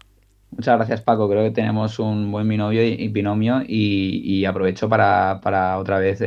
[0.51, 1.29] Muchas gracias, Paco.
[1.29, 6.21] Creo que tenemos un buen binomio y, binomio y, aprovecho para, otra vez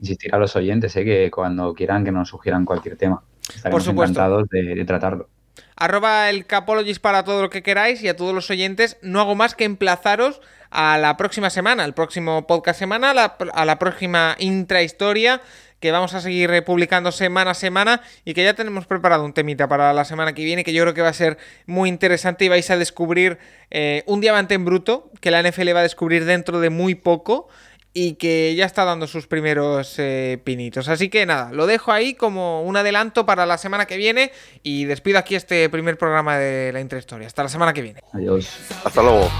[0.00, 3.22] insistir a los oyentes que cuando quieran que nos sugieran cualquier tema.
[3.54, 5.28] Estaremos Por encantados de tratarlo.
[5.76, 8.96] Arroba el Capologist para todo lo que queráis y a todos los oyentes.
[9.02, 10.40] No hago más que emplazaros
[10.70, 15.40] a la próxima semana, al próximo podcast semana, a la, próxima intrahistoria
[15.78, 19.68] que vamos a seguir publicando semana a semana y que ya tenemos preparado un temita
[19.68, 22.48] para la semana que viene que yo creo que va a ser muy interesante y
[22.48, 23.38] vais a descubrir
[23.70, 27.48] eh, un diamante en bruto que la NFL va a descubrir dentro de muy poco
[27.94, 30.88] y que ya está dando sus primeros eh, pinitos.
[30.88, 34.32] Así que nada, lo dejo ahí como un adelanto para la semana que viene
[34.64, 37.28] y despido aquí este primer programa de la Intrahistoria.
[37.28, 38.00] Hasta la semana que viene.
[38.12, 38.50] Adiós.
[38.84, 39.30] Hasta luego.